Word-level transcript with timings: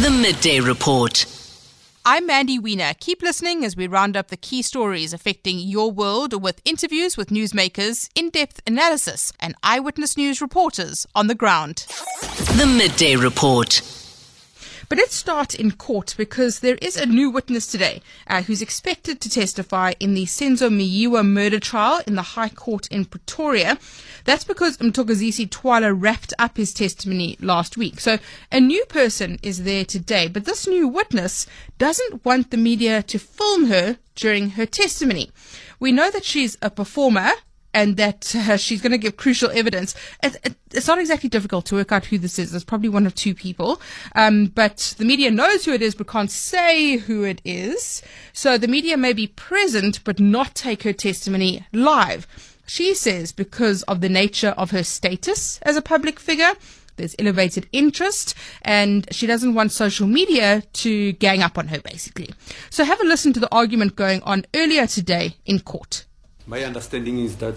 The 0.00 0.08
Midday 0.08 0.60
Report. 0.60 1.26
I'm 2.06 2.26
Mandy 2.26 2.58
Wiener. 2.58 2.94
Keep 3.00 3.20
listening 3.20 3.66
as 3.66 3.76
we 3.76 3.86
round 3.86 4.16
up 4.16 4.28
the 4.28 4.36
key 4.38 4.62
stories 4.62 5.12
affecting 5.12 5.58
your 5.58 5.92
world 5.92 6.42
with 6.42 6.62
interviews 6.64 7.18
with 7.18 7.28
newsmakers, 7.28 8.08
in 8.14 8.30
depth 8.30 8.62
analysis, 8.66 9.30
and 9.40 9.54
eyewitness 9.62 10.16
news 10.16 10.40
reporters 10.40 11.06
on 11.14 11.26
the 11.26 11.34
ground. 11.34 11.84
The 12.56 12.64
Midday 12.64 13.16
Report. 13.16 13.99
But 14.90 14.98
let's 14.98 15.14
start 15.14 15.54
in 15.54 15.70
court 15.70 16.16
because 16.18 16.58
there 16.58 16.74
is 16.82 16.96
a 16.96 17.06
new 17.06 17.30
witness 17.30 17.68
today 17.68 18.02
uh, 18.26 18.42
who's 18.42 18.60
expected 18.60 19.20
to 19.20 19.30
testify 19.30 19.92
in 20.00 20.14
the 20.14 20.24
Senzo 20.24 20.68
Meyiwa 20.68 21.24
murder 21.24 21.60
trial 21.60 22.02
in 22.08 22.16
the 22.16 22.34
High 22.34 22.48
Court 22.48 22.88
in 22.88 23.04
Pretoria. 23.04 23.78
That's 24.24 24.42
because 24.42 24.78
Mthokozisi 24.78 25.48
Twala 25.48 25.94
wrapped 25.94 26.34
up 26.40 26.56
his 26.56 26.74
testimony 26.74 27.36
last 27.40 27.76
week. 27.76 28.00
So 28.00 28.18
a 28.50 28.58
new 28.58 28.84
person 28.86 29.38
is 29.44 29.62
there 29.62 29.84
today, 29.84 30.26
but 30.26 30.44
this 30.44 30.66
new 30.66 30.88
witness 30.88 31.46
doesn't 31.78 32.24
want 32.24 32.50
the 32.50 32.56
media 32.56 33.00
to 33.04 33.18
film 33.20 33.66
her 33.66 33.96
during 34.16 34.50
her 34.50 34.66
testimony. 34.66 35.30
We 35.78 35.92
know 35.92 36.10
that 36.10 36.24
she's 36.24 36.58
a 36.60 36.68
performer 36.68 37.30
and 37.72 37.96
that 37.96 38.34
uh, 38.34 38.56
she's 38.56 38.80
going 38.80 38.92
to 38.92 38.98
give 38.98 39.16
crucial 39.16 39.50
evidence. 39.50 39.94
It, 40.22 40.36
it, 40.44 40.54
it's 40.72 40.86
not 40.86 40.98
exactly 40.98 41.28
difficult 41.28 41.66
to 41.66 41.76
work 41.76 41.92
out 41.92 42.06
who 42.06 42.18
this 42.18 42.38
is. 42.38 42.50
There's 42.50 42.64
probably 42.64 42.88
one 42.88 43.06
or 43.06 43.10
two 43.10 43.34
people, 43.34 43.80
um, 44.14 44.46
but 44.46 44.94
the 44.98 45.04
media 45.04 45.30
knows 45.30 45.64
who 45.64 45.72
it 45.72 45.82
is, 45.82 45.94
but 45.94 46.08
can't 46.08 46.30
say 46.30 46.96
who 46.96 47.24
it 47.24 47.40
is. 47.44 48.02
So 48.32 48.58
the 48.58 48.68
media 48.68 48.96
may 48.96 49.12
be 49.12 49.26
present, 49.26 50.02
but 50.04 50.20
not 50.20 50.54
take 50.54 50.82
her 50.82 50.92
testimony 50.92 51.64
live. 51.72 52.26
She 52.66 52.94
says 52.94 53.32
because 53.32 53.82
of 53.84 54.00
the 54.00 54.08
nature 54.08 54.54
of 54.56 54.70
her 54.70 54.84
status 54.84 55.58
as 55.62 55.76
a 55.76 55.82
public 55.82 56.20
figure, 56.20 56.52
there's 56.96 57.16
elevated 57.18 57.66
interest, 57.72 58.34
and 58.62 59.08
she 59.10 59.26
doesn't 59.26 59.54
want 59.54 59.72
social 59.72 60.06
media 60.06 60.62
to 60.74 61.12
gang 61.14 61.42
up 61.42 61.56
on 61.56 61.68
her, 61.68 61.80
basically. 61.80 62.30
So 62.68 62.84
have 62.84 63.00
a 63.00 63.04
listen 63.04 63.32
to 63.32 63.40
the 63.40 63.52
argument 63.52 63.96
going 63.96 64.22
on 64.22 64.44
earlier 64.54 64.86
today 64.86 65.36
in 65.46 65.60
court. 65.60 66.04
My 66.50 66.64
understanding 66.64 67.20
is 67.20 67.36
that 67.36 67.54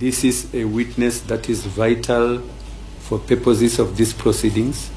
this 0.00 0.24
is 0.24 0.52
a 0.52 0.64
witness 0.64 1.20
that 1.20 1.48
is 1.48 1.64
vital 1.64 2.42
for 2.98 3.20
purposes 3.20 3.78
of 3.78 3.96
these 3.96 4.12
proceedings, 4.12 4.90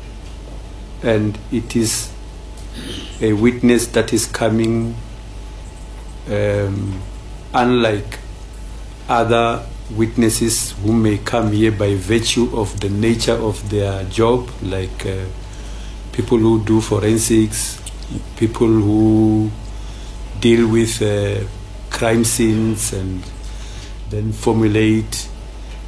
and 1.03 1.37
it 1.51 1.75
is 1.75 2.11
a 3.21 3.33
witness 3.33 3.85
that 3.85 4.13
is 4.13 4.25
coming 4.25 4.95
um, 6.31 6.99
unlike 7.53 8.17
other 9.07 9.63
witnesses 9.91 10.71
who 10.71 10.91
may 10.91 11.19
come 11.19 11.51
here 11.51 11.71
by 11.71 11.93
virtue 11.93 12.49
of 12.57 12.79
the 12.79 12.89
nature 12.89 13.37
of 13.37 13.69
their 13.69 14.03
job, 14.05 14.49
like 14.63 15.05
uh, 15.05 15.23
people 16.13 16.39
who 16.39 16.65
do 16.65 16.81
forensics, 16.81 17.79
people 18.37 18.65
who 18.65 19.51
deal 20.39 20.67
with 20.67 20.99
uh, 21.03 21.45
crime 21.99 22.23
scenes 22.23 22.93
and 22.93 23.21
then 24.09 24.31
formulate 24.31 25.27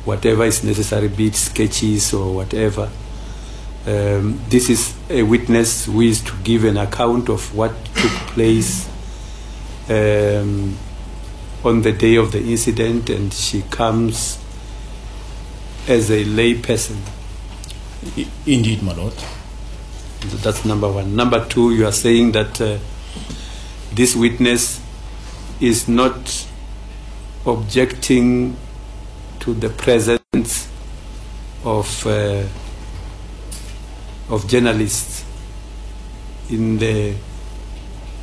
whatever 0.03 0.43
is 0.43 0.61
necessary, 0.61 1.07
be 1.07 1.27
it 1.27 1.35
sketches 1.35 2.13
or 2.13 2.35
whatever. 2.35 2.89
Um, 3.87 4.41
this 4.49 4.69
is 4.69 4.93
a 5.09 5.23
witness 5.23 5.85
who 5.85 6.01
is 6.01 6.21
to 6.21 6.33
give 6.43 6.65
an 6.65 6.75
account 6.75 7.29
of 7.29 7.55
what 7.55 7.71
took 7.95 8.11
place 8.35 8.89
um, 9.89 10.77
on 11.63 11.81
the 11.81 11.93
day 11.93 12.15
of 12.15 12.33
the 12.33 12.39
incident, 12.39 13.09
and 13.09 13.33
she 13.33 13.61
comes 13.63 14.37
as 15.87 16.11
a 16.11 16.25
lay 16.25 16.55
person. 16.55 16.97
Indeed, 18.45 18.83
my 18.83 18.93
lord. 18.93 19.13
That's 20.43 20.65
number 20.65 20.91
one. 20.91 21.15
Number 21.15 21.47
two, 21.47 21.73
you 21.73 21.87
are 21.87 21.93
saying 21.93 22.33
that 22.33 22.59
uh, 22.59 22.79
this 23.93 24.13
witness 24.13 24.80
is 25.61 25.87
not 25.87 26.47
objecting 27.45 28.55
to 29.39 29.53
the 29.53 29.69
presence 29.69 30.69
of 31.63 32.05
uh, 32.07 32.44
of 34.29 34.47
journalists 34.47 35.23
in 36.50 36.77
the 36.77 37.16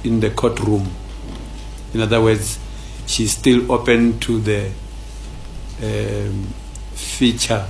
in 0.04 0.20
the 0.20 0.30
courtroom. 0.30 0.90
In 1.94 2.00
other 2.00 2.20
words, 2.20 2.58
she's 3.06 3.32
still 3.32 3.70
open 3.72 4.18
to 4.20 4.40
the 4.40 4.70
um, 5.82 6.44
feature 6.94 7.66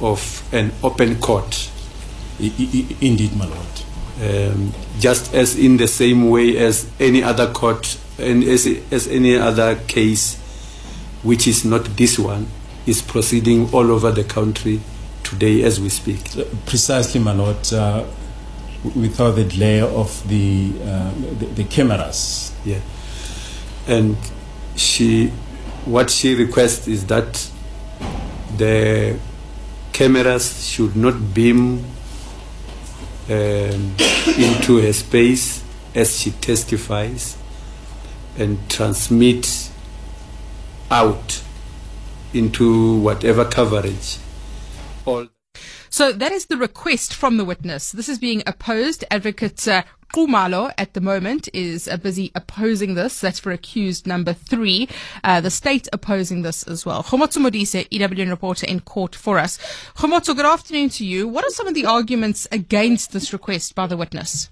of 0.00 0.42
an 0.52 0.72
open 0.82 1.20
court. 1.20 1.70
Indeed, 2.40 3.36
my 3.36 3.46
lord. 3.46 3.84
um, 4.22 4.72
just 4.98 5.34
as 5.34 5.58
in 5.58 5.76
the 5.76 5.88
same 5.88 6.30
way 6.30 6.56
as 6.56 6.88
any 7.00 7.22
other 7.22 7.52
court 7.52 7.98
and 8.18 8.44
as, 8.44 8.66
as 8.90 9.08
any 9.08 9.36
other 9.36 9.76
case 9.86 10.36
which 11.22 11.46
is 11.46 11.64
not 11.64 11.84
this 11.96 12.18
one 12.18 12.46
is 12.86 13.00
proceeding 13.02 13.68
all 13.72 13.90
over 13.90 14.10
the 14.10 14.24
country 14.24 14.80
today 15.22 15.62
as 15.62 15.80
we 15.80 15.88
speak 15.88 16.20
Precisely, 16.66 17.20
my 17.20 17.32
lord. 17.32 17.56
Uh, 17.72 18.04
without 18.94 19.30
the 19.32 19.44
glare 19.44 19.84
of 19.84 20.28
the, 20.28 20.70
uh, 20.84 21.10
the 21.38 21.46
the 21.46 21.64
cameras. 21.64 22.52
yeah 22.64 22.80
and 23.86 24.16
she 24.76 25.28
what 25.86 26.10
she 26.10 26.34
requests 26.34 26.86
is 26.88 27.06
that 27.06 27.50
the 28.56 29.18
cameras 29.92 30.66
should 30.66 30.96
not 30.96 31.34
beam 31.34 31.84
um, 33.30 33.94
into 34.38 34.80
her 34.82 34.92
space 34.92 35.62
as 35.94 36.18
she 36.18 36.30
testifies 36.30 37.36
and 38.38 38.68
transmit 38.68 39.70
out 40.90 41.42
into 42.32 42.98
whatever 43.00 43.44
coverage 43.44 44.18
all 45.06 45.26
So 45.90 46.12
that 46.12 46.32
is 46.32 46.46
the 46.46 46.56
request 46.56 47.14
from 47.14 47.36
the 47.36 47.44
witness. 47.44 47.92
This 47.92 48.08
is 48.08 48.18
being 48.18 48.42
opposed. 48.46 49.04
Advocate 49.10 49.68
uh, 49.68 49.82
Kumalo 50.14 50.72
at 50.78 50.94
the 50.94 51.00
moment 51.00 51.48
is 51.52 51.88
uh, 51.88 51.96
busy 51.96 52.32
opposing 52.34 52.94
this. 52.94 53.20
That's 53.20 53.38
for 53.38 53.52
accused 53.52 54.06
number 54.06 54.32
three. 54.32 54.88
Uh, 55.22 55.40
the 55.40 55.50
state 55.50 55.88
opposing 55.92 56.42
this 56.42 56.62
as 56.64 56.86
well. 56.86 57.02
Kgomotso 57.02 57.38
Modise, 57.38 57.88
EWN 57.90 58.30
reporter 58.30 58.66
in 58.66 58.80
court 58.80 59.14
for 59.14 59.38
us. 59.38 59.58
Kgomotso, 59.96 60.34
good 60.34 60.46
afternoon 60.46 60.88
to 60.90 61.04
you. 61.04 61.28
What 61.28 61.44
are 61.44 61.50
some 61.50 61.66
of 61.66 61.74
the 61.74 61.86
arguments 61.86 62.46
against 62.50 63.12
this 63.12 63.32
request 63.32 63.74
by 63.74 63.86
the 63.86 63.96
witness? 63.96 64.50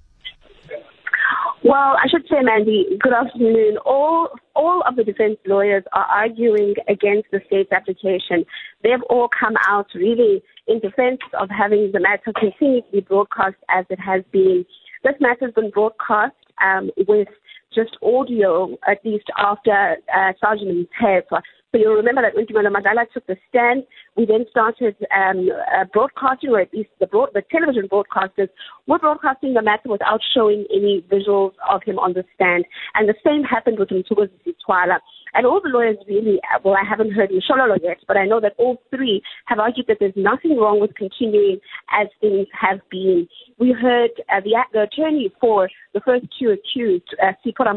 Well, 1.64 1.96
I 1.96 2.08
should 2.10 2.26
say, 2.28 2.42
Mandy, 2.42 2.86
good 3.00 3.12
afternoon. 3.12 3.78
All 3.86 4.30
all 4.56 4.82
of 4.86 4.96
the 4.96 5.04
defense 5.04 5.36
lawyers 5.46 5.84
are 5.92 6.04
arguing 6.04 6.74
against 6.88 7.30
the 7.30 7.40
state's 7.46 7.70
application. 7.70 8.44
They've 8.82 9.02
all 9.08 9.28
come 9.28 9.54
out 9.68 9.86
really 9.94 10.42
in 10.66 10.80
defense 10.80 11.20
of 11.38 11.48
having 11.50 11.90
the 11.92 12.00
matter 12.00 12.32
continue 12.38 12.82
to 12.82 12.90
be 12.90 13.00
broadcast 13.00 13.54
as 13.70 13.84
it 13.90 14.00
has 14.00 14.22
been. 14.32 14.64
This 15.04 15.14
matter 15.20 15.46
has 15.46 15.54
been 15.54 15.70
broadcast 15.70 16.34
um, 16.64 16.90
with 17.06 17.28
just 17.72 17.96
audio, 18.02 18.76
at 18.88 18.98
least 19.04 19.26
after 19.38 19.96
uh, 20.14 20.32
Sergeant 20.40 20.88
Mtepa. 21.00 21.40
So 21.72 21.78
you'll 21.78 21.94
remember 21.94 22.20
that 22.20 22.34
when 22.34 22.44
Tumelo 22.44 22.70
Madlala 22.70 23.10
took 23.14 23.26
the 23.26 23.36
stand, 23.48 23.84
we 24.14 24.26
then 24.26 24.44
started 24.50 24.94
um, 25.16 25.48
uh, 25.74 25.84
broadcasting, 25.90 26.50
or 26.50 26.60
at 26.60 26.72
least 26.74 26.90
the, 27.00 27.06
broad, 27.06 27.30
the 27.32 27.40
television 27.50 27.88
broadcasters 27.88 28.50
were 28.86 28.98
broadcasting 28.98 29.54
the 29.54 29.62
matter 29.62 29.88
without 29.88 30.20
showing 30.34 30.66
any 30.70 31.02
visuals 31.10 31.52
of 31.70 31.82
him 31.82 31.98
on 31.98 32.12
the 32.12 32.24
stand. 32.34 32.66
And 32.94 33.08
the 33.08 33.14
same 33.24 33.42
happened 33.42 33.78
with 33.78 33.88
Mthokozisi 33.88 34.54
Twala. 34.66 35.00
And 35.32 35.46
all 35.46 35.62
the 35.62 35.70
lawyers 35.70 35.96
really, 36.06 36.40
well, 36.62 36.74
I 36.74 36.86
haven't 36.86 37.12
heard 37.12 37.30
Mshololo 37.30 37.78
yet, 37.82 37.96
but 38.06 38.18
I 38.18 38.26
know 38.26 38.38
that 38.40 38.52
all 38.58 38.76
three 38.90 39.22
have 39.46 39.58
argued 39.58 39.86
that 39.88 39.96
there's 39.98 40.12
nothing 40.14 40.58
wrong 40.58 40.78
with 40.78 40.94
continuing 40.94 41.58
as 41.90 42.08
things 42.20 42.48
have 42.52 42.80
been. 42.90 43.26
We 43.58 43.72
heard 43.72 44.10
uh, 44.28 44.40
the, 44.44 44.56
the 44.74 44.82
attorney 44.82 45.32
for 45.40 45.70
the 45.94 46.00
first 46.00 46.26
two 46.38 46.50
accused, 46.50 47.16
uh, 47.22 47.32
Sipora 47.42 47.74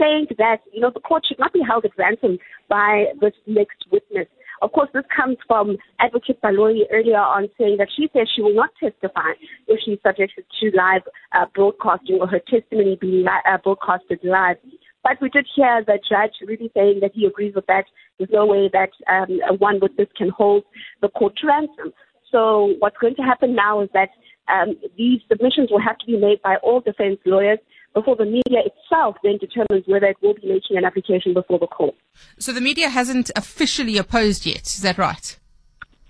saying 0.00 0.26
that, 0.38 0.58
you 0.72 0.80
know, 0.80 0.90
the 0.92 1.00
court 1.00 1.24
should 1.26 1.38
not 1.38 1.52
be 1.52 1.62
held 1.66 1.84
at 1.84 1.92
ransom 1.98 2.38
by 2.68 3.06
this 3.20 3.34
next 3.46 3.84
witness. 3.90 4.26
Of 4.62 4.70
course, 4.72 4.88
this 4.94 5.04
comes 5.14 5.36
from 5.48 5.76
Advocate 5.98 6.40
Baloyi 6.40 6.82
earlier 6.92 7.18
on 7.18 7.48
saying 7.58 7.78
that 7.78 7.88
she 7.96 8.08
says 8.12 8.28
she 8.34 8.42
will 8.42 8.54
not 8.54 8.70
testify 8.78 9.32
if 9.66 9.80
she's 9.84 9.98
subjected 10.06 10.44
to 10.60 10.66
live 10.72 11.02
uh, 11.32 11.46
broadcasting 11.52 12.18
or 12.20 12.28
her 12.28 12.40
testimony 12.48 12.96
being 13.00 13.24
li- 13.24 13.44
uh, 13.44 13.58
broadcasted 13.58 14.20
live. 14.22 14.56
But 15.02 15.20
we 15.20 15.30
did 15.30 15.48
hear 15.56 15.82
the 15.84 15.98
judge 16.08 16.34
really 16.46 16.70
saying 16.74 17.00
that 17.00 17.10
he 17.12 17.26
agrees 17.26 17.56
with 17.56 17.66
that. 17.66 17.86
There's 18.18 18.30
no 18.32 18.46
way 18.46 18.70
that 18.72 18.90
um, 19.10 19.58
one 19.58 19.80
witness 19.80 20.08
can 20.16 20.28
hold 20.28 20.62
the 21.00 21.08
court 21.08 21.36
to 21.38 21.48
ransom. 21.48 21.92
So 22.30 22.74
what's 22.78 22.96
going 22.98 23.16
to 23.16 23.22
happen 23.22 23.56
now 23.56 23.80
is 23.82 23.88
that 23.94 24.10
um, 24.46 24.76
these 24.96 25.20
submissions 25.28 25.70
will 25.72 25.80
have 25.80 25.98
to 25.98 26.06
be 26.06 26.16
made 26.16 26.40
by 26.42 26.56
all 26.62 26.80
defense 26.80 27.18
lawyers 27.26 27.58
before 27.94 28.16
the 28.16 28.24
media 28.24 28.60
itself 28.64 29.16
then 29.22 29.38
determines 29.38 29.86
whether 29.86 30.06
it 30.06 30.16
will 30.22 30.34
be 30.34 30.48
making 30.48 30.76
an 30.76 30.84
application 30.84 31.34
before 31.34 31.58
the 31.58 31.66
court. 31.66 31.94
So 32.38 32.52
the 32.52 32.60
media 32.60 32.88
hasn't 32.88 33.30
officially 33.36 33.98
opposed 33.98 34.46
yet. 34.46 34.62
Is 34.62 34.82
that 34.82 34.98
right? 34.98 35.38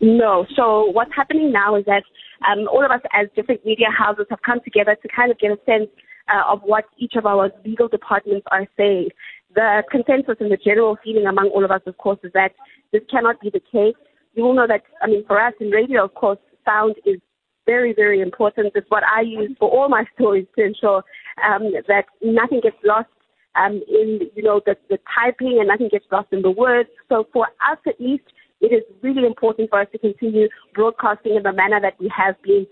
No. 0.00 0.46
So 0.56 0.90
what's 0.90 1.12
happening 1.14 1.52
now 1.52 1.76
is 1.76 1.84
that 1.87 2.02
um, 2.50 2.69
all 2.69 2.84
of 2.84 2.90
us 2.90 3.00
as 3.12 3.29
different 3.37 3.64
media 3.64 3.87
houses 3.96 4.26
have 4.31 4.43
come 4.43 4.61
together 4.64 4.96
to 5.00 5.08
kind 5.08 5.31
of 5.31 5.38
get 5.38 5.50
a 5.50 5.58
sense 5.64 5.88
uh, 6.29 6.52
of 6.52 6.61
what 6.62 6.84
each 6.99 7.14
of 7.17 7.26
our 7.26 7.50
legal 7.64 7.88
departments 7.88 8.46
are 8.50 8.67
saying. 8.76 9.08
The 9.55 9.82
consensus 9.90 10.37
and 10.40 10.50
the 10.50 10.56
general 10.56 10.96
feeling 11.05 11.26
among 11.26 11.49
all 11.49 11.64
of 11.64 11.70
us, 11.70 11.82
of 11.87 11.99
course, 11.99 12.19
is 12.25 12.32
that 12.32 12.52
this 12.93 13.02
cannot 13.11 13.40
be 13.40 13.50
the 13.50 13.61
case. 13.61 13.94
You 14.35 14.44
will 14.44 14.55
know 14.55 14.67
that, 14.67 14.82
I 15.02 15.06
mean, 15.08 15.25
for 15.26 15.40
us 15.40 15.52
in 15.61 15.70
radio, 15.70 16.05
of 16.05 16.14
course, 16.14 16.38
sound 16.64 16.96
is 17.05 17.20
very, 17.67 17.93
very 17.93 18.20
important. 18.20 18.73
It's 18.75 18.90
what 18.90 19.02
I 19.05 19.20
use 19.20 19.55
for 19.58 19.70
all 19.70 19.88
my 19.88 20.05
stories 20.14 20.46
to 20.56 20.64
ensure 20.64 21.05
um, 21.44 21.73
that 21.88 22.06
nothing 22.23 22.61
gets 22.61 22.76
lost 22.84 23.08
um, 23.55 23.82
in, 23.88 24.31
you 24.34 24.43
know, 24.43 24.61
the, 24.64 24.76
the 24.88 24.99
typing 25.14 25.58
and 25.58 25.69
nothing 25.69 25.88
gets 25.88 26.06
lost 26.11 26.29
in 26.32 26.43
the 26.43 26.50
words. 26.50 26.88
So 27.08 27.26
for 27.32 27.46
us, 27.70 27.79
at 27.87 28.00
least, 28.00 28.25
it 28.61 28.73
is 28.73 28.82
really 29.02 29.26
important 29.26 29.70
for 29.70 29.81
us 29.81 29.88
to 29.93 29.99
continue 29.99 30.49
broadcasting 30.75 31.37
in 31.37 31.43
the 31.43 31.52
manner 31.52 31.81
that 31.81 31.99
we 31.99 32.11
have 32.17 32.40
been. 32.43 32.67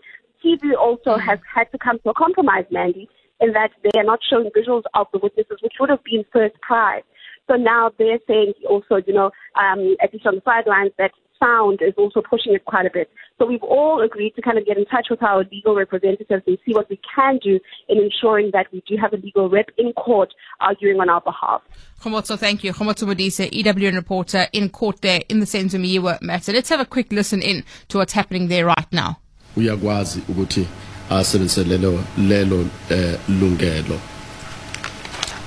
TV 0.44 0.74
also 0.78 1.16
has 1.16 1.38
had 1.52 1.70
to 1.72 1.78
come 1.78 1.98
to 2.00 2.10
a 2.10 2.14
compromise, 2.14 2.64
Mandy, 2.70 3.08
in 3.40 3.52
that 3.52 3.70
they 3.82 4.00
are 4.00 4.04
not 4.04 4.20
showing 4.28 4.50
visuals 4.56 4.84
of 4.94 5.06
the 5.12 5.18
witnesses, 5.18 5.58
which 5.62 5.74
would 5.80 5.90
have 5.90 6.02
been 6.04 6.24
first 6.32 6.58
prize. 6.60 7.02
So 7.50 7.56
now 7.56 7.90
they're 7.98 8.20
saying 8.28 8.52
also, 8.68 9.02
you 9.04 9.12
know, 9.12 9.32
um, 9.60 9.96
at 10.00 10.12
least 10.12 10.24
on 10.24 10.36
the 10.36 10.42
sidelines, 10.44 10.92
that 10.98 11.10
sound 11.42 11.80
is 11.82 11.94
also 11.98 12.22
pushing 12.22 12.54
it 12.54 12.64
quite 12.64 12.86
a 12.86 12.90
bit. 12.92 13.10
So 13.38 13.46
we've 13.46 13.62
all 13.64 14.02
agreed 14.04 14.36
to 14.36 14.42
kind 14.42 14.56
of 14.56 14.64
get 14.64 14.76
in 14.76 14.84
touch 14.84 15.08
with 15.10 15.20
our 15.20 15.42
legal 15.50 15.74
representatives 15.74 16.44
and 16.46 16.58
see 16.64 16.72
what 16.72 16.88
we 16.88 17.00
can 17.12 17.40
do 17.42 17.58
in 17.88 17.98
ensuring 17.98 18.50
that 18.52 18.66
we 18.72 18.84
do 18.86 18.96
have 18.98 19.12
a 19.14 19.16
legal 19.16 19.48
rep 19.48 19.68
in 19.78 19.92
court 19.94 20.32
arguing 20.60 21.00
on 21.00 21.10
our 21.10 21.22
behalf. 21.22 21.60
Kgomotso, 22.00 22.38
thank 22.38 22.62
you. 22.62 22.72
Kgomotso 22.72 23.04
Modise, 23.08 23.50
EWN 23.50 23.96
reporter 23.96 24.46
in 24.52 24.68
court 24.68 25.00
there 25.00 25.22
in 25.28 25.40
the 25.40 25.46
Senzo 25.46 26.22
matter. 26.22 26.52
Let's 26.52 26.68
have 26.68 26.78
a 26.78 26.86
quick 26.86 27.10
listen 27.10 27.42
in 27.42 27.64
to 27.88 27.98
what's 27.98 28.12
happening 28.12 28.46
there 28.46 28.66
right 28.66 28.92
now. 28.92 29.16
uyakwazi 29.56 30.22
ukuthi 30.28 30.66
asebenzise 31.10 31.64
lelo 31.64 32.04
lelo 32.28 32.66
eh, 32.90 33.18
lungelo 33.28 33.98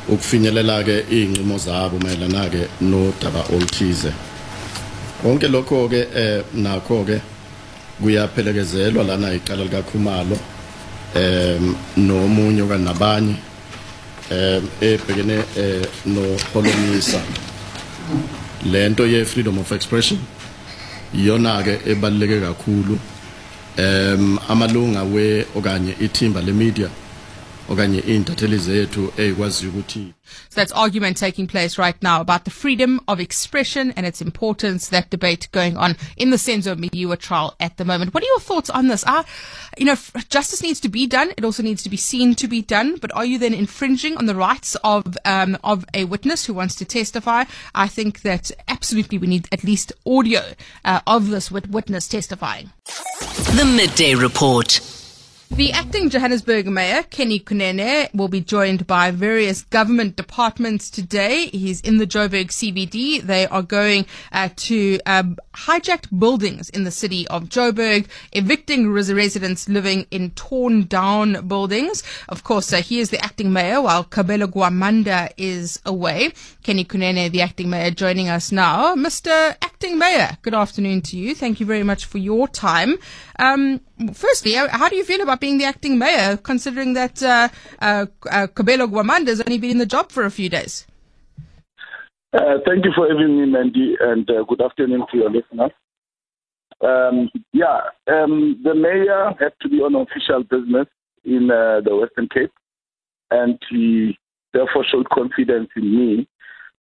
ukufinyelela 0.10 0.84
ke 0.84 1.06
inqimo 1.10 1.58
zabo 1.58 2.00
mayelana 2.00 2.50
ke 2.50 2.68
nodaba 2.82 3.44
oluthize. 3.54 4.12
Konke 5.22 5.48
lokho 5.48 5.90
ke 5.90 6.08
eh 6.16 6.44
nakho 6.54 7.04
ke 7.06 7.22
kuyaphelekezelwa 8.02 9.04
lana 9.04 9.34
iqala 9.34 9.64
likakhumalo 9.64 10.38
em 11.16 11.76
nomunye 11.98 12.68
kanabanye 12.68 13.36
em 14.32 14.64
ebhekene 14.82 15.44
eh 15.58 15.86
no 16.06 16.22
holomisa 16.54 17.22
lento 18.66 19.06
ye 19.06 19.26
freedom 19.26 19.60
of 19.60 19.72
expression 19.72 20.20
iyona 21.14 21.64
ke 21.64 21.80
ebaluleke 21.86 22.40
kakhulu. 22.40 23.00
Em 23.78 24.38
amalunga 24.50 25.04
we 25.04 25.46
okanye 25.56 25.96
ithimba 26.00 26.42
le 26.42 26.54
media 26.54 26.90
So 30.50 30.56
that's 30.56 30.72
argument 30.72 31.18
taking 31.18 31.48
place 31.48 31.78
right 31.78 32.02
now 32.02 32.22
about 32.22 32.46
the 32.46 32.52
freedom 32.52 33.00
of 33.08 33.20
expression 33.20 33.92
and 33.92 34.06
its 34.06 34.22
importance. 34.22 34.90
That 34.90 35.10
debate 35.10 35.48
going 35.52 35.78
on 35.78 35.96
in 36.18 36.30
the 36.30 36.38
Senzo 36.38 36.76
Meyiwa 36.76 37.18
trial 37.18 37.56
at 37.60 37.78
the 37.78 37.86
moment. 37.86 38.14
What 38.14 38.24
are 38.24 38.28
your 38.28 38.40
thoughts 38.40 38.70
on 38.70 38.88
this? 38.88 39.04
Are, 39.04 39.26
you 39.78 39.86
know, 39.86 39.96
justice 40.30 40.62
needs 40.62 40.80
to 40.82 40.90
be 40.90 41.08
done. 41.08 41.32
It 41.38 41.46
also 41.46 41.64
needs 41.64 41.84
to 41.84 41.90
be 41.90 41.98
seen 41.98 42.36
to 42.36 42.48
be 42.48 42.62
done. 42.62 42.98
But 42.98 43.14
are 43.16 43.26
you 43.26 43.38
then 43.38 43.54
infringing 43.54 44.18
on 44.18 44.26
the 44.26 44.36
rights 44.36 44.76
of 44.84 45.18
um, 45.26 45.58
of 45.64 45.86
a 45.94 46.06
witness 46.06 46.46
who 46.46 46.54
wants 46.54 46.76
to 46.76 46.86
testify? 46.86 47.46
I 47.76 47.88
think 47.88 48.22
that 48.22 48.52
absolutely 48.68 49.18
we 49.18 49.28
need 49.28 49.48
at 49.52 49.64
least 49.64 49.94
audio 50.06 50.42
uh, 50.86 51.02
of 51.08 51.30
this 51.30 51.52
wit- 51.52 51.70
witness 51.70 52.08
testifying. 52.08 52.72
The 53.56 53.66
Midday 53.66 54.16
Report. 54.16 54.93
The 55.56 55.72
acting 55.72 56.10
Johannesburg 56.10 56.66
Mayor, 56.66 57.04
Kenny 57.04 57.40
Kunene, 57.40 58.12
will 58.16 58.28
be 58.28 58.42
joined 58.42 58.88
by 58.88 59.12
various 59.12 59.62
government 59.62 60.16
departments 60.16 60.90
today. 60.90 61.46
He's 61.46 61.80
in 61.82 61.98
the 62.00 62.08
Joburg 62.08 62.48
CBD. 62.48 63.22
They 63.22 63.46
are 63.46 63.62
going 63.62 64.08
uh, 64.32 64.50
to 64.56 65.00
um, 65.06 65.38
hijacked 65.54 66.08
buildings 66.18 66.72
in 66.72 66.86
the 66.86 66.92
city 66.92 67.28
of 67.28 67.50
Joburg, 67.50 68.08
evicting 68.32 68.90
res- 68.90 69.14
residents 69.14 69.70
living 69.70 70.08
in 70.10 70.32
torn 70.32 70.86
down 70.86 71.48
buildings. 71.48 72.02
Of 72.30 72.44
course, 72.44 72.74
uh, 72.74 72.78
he 72.78 73.00
is 73.00 73.12
the 73.12 73.24
acting 73.24 73.54
mayor 73.54 73.80
while 73.80 74.04
Kabelo 74.06 74.48
Gwamanda 74.48 75.32
is 75.38 75.80
away. 75.86 76.34
Kenny 76.64 76.84
Kunene, 76.84 77.30
the 77.32 77.44
acting 77.44 77.70
mayor, 77.70 77.92
joining 77.92 78.28
us 78.28 78.52
now. 78.52 78.96
Mr. 78.96 79.56
Mayor, 79.92 80.38
good 80.42 80.54
afternoon 80.54 81.02
to 81.02 81.18
you. 81.18 81.36
Thank 81.36 81.60
you 81.60 81.66
very 81.66 81.84
much 81.84 82.06
for 82.06 82.18
your 82.18 82.48
time. 82.48 82.96
Um, 83.38 83.82
firstly, 84.14 84.54
how 84.54 84.90
do 84.90 84.96
you 84.96 85.04
feel 85.04 85.22
about 85.22 85.42
being 85.42 85.58
the 85.58 85.66
acting 85.66 85.98
mayor, 86.00 86.38
considering 86.38 86.94
that 86.94 87.22
uh, 87.22 87.50
uh, 87.82 88.06
uh, 88.32 88.48
Kabelo 88.48 88.88
Gwamanda 88.90 89.28
has 89.28 89.42
only 89.42 89.60
been 89.60 89.72
in 89.72 89.78
the 89.80 89.86
job 89.86 90.12
for 90.12 90.24
a 90.24 90.32
few 90.32 90.50
days? 90.50 90.88
Uh, 92.34 92.58
thank 92.66 92.86
you 92.86 92.92
for 92.96 93.08
having 93.08 93.40
me, 93.40 93.46
Mandy, 93.46 93.96
and 94.00 94.28
uh, 94.30 94.44
good 94.48 94.62
afternoon 94.62 95.04
to 95.12 95.18
your 95.18 95.30
listeners. 95.30 95.72
Um, 96.82 97.30
yeah, 97.52 97.82
um, 98.08 98.60
the 98.64 98.74
mayor 98.74 99.34
had 99.40 99.54
to 99.62 99.70
be 99.70 99.78
on 99.78 99.96
official 99.96 100.44
business 100.44 100.88
in 101.24 101.52
uh, 101.52 101.82
the 101.84 101.96
Western 101.96 102.28
Cape, 102.34 102.52
and 103.30 103.60
he 103.70 104.18
therefore 104.54 104.86
showed 104.92 105.10
confidence 105.10 105.70
in 105.76 105.96
me 105.96 106.28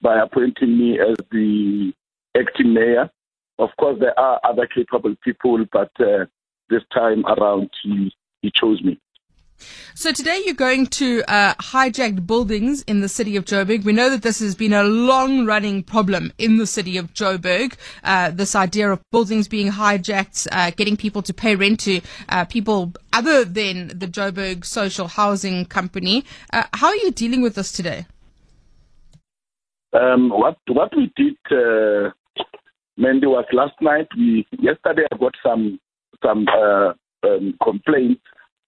by 0.01 0.19
appointing 0.19 0.77
me 0.77 0.99
as 0.99 1.15
the 1.31 1.93
acting 2.37 2.73
mayor. 2.73 3.09
Of 3.59 3.69
course, 3.79 3.99
there 3.99 4.17
are 4.19 4.39
other 4.43 4.67
capable 4.67 5.15
people, 5.23 5.63
but 5.71 5.91
uh, 5.99 6.25
this 6.69 6.81
time 6.93 7.25
around, 7.25 7.69
he, 7.83 8.11
he 8.41 8.51
chose 8.55 8.81
me. 8.81 8.99
So 9.93 10.11
today 10.11 10.41
you're 10.43 10.55
going 10.55 10.87
to 10.87 11.23
uh, 11.27 11.53
hijacked 11.55 12.25
buildings 12.25 12.81
in 12.83 13.01
the 13.01 13.07
city 13.07 13.35
of 13.35 13.45
Joburg. 13.45 13.83
We 13.83 13.93
know 13.93 14.09
that 14.09 14.23
this 14.23 14.39
has 14.39 14.55
been 14.55 14.73
a 14.73 14.83
long-running 14.83 15.83
problem 15.83 16.33
in 16.37 16.57
the 16.57 16.65
city 16.65 16.97
of 16.97 17.13
Joburg. 17.13 17.75
Uh, 18.03 18.31
this 18.31 18.55
idea 18.55 18.91
of 18.91 18.99
buildings 19.11 19.47
being 19.47 19.71
hijacked, 19.71 20.47
uh, 20.51 20.71
getting 20.71 20.97
people 20.97 21.21
to 21.21 21.33
pay 21.33 21.55
rent 21.55 21.79
to 21.81 22.01
uh, 22.29 22.45
people 22.45 22.93
other 23.13 23.45
than 23.45 23.89
the 23.89 24.07
Joburg 24.07 24.65
Social 24.65 25.07
Housing 25.07 25.65
Company. 25.65 26.25
Uh, 26.51 26.63
how 26.73 26.87
are 26.87 26.95
you 26.97 27.11
dealing 27.11 27.41
with 27.41 27.55
this 27.55 27.71
today? 27.71 28.07
Um, 29.93 30.29
what 30.29 30.57
what 30.67 30.91
we 30.97 31.13
did, 31.15 31.37
uh, 31.51 32.09
Mandy, 32.97 33.27
was 33.27 33.45
last 33.51 33.73
night. 33.81 34.07
We 34.15 34.45
yesterday 34.59 35.03
I 35.11 35.17
got 35.17 35.33
some 35.43 35.79
some 36.23 36.45
uh, 36.47 36.93
um, 37.27 37.55
complaints 37.63 38.21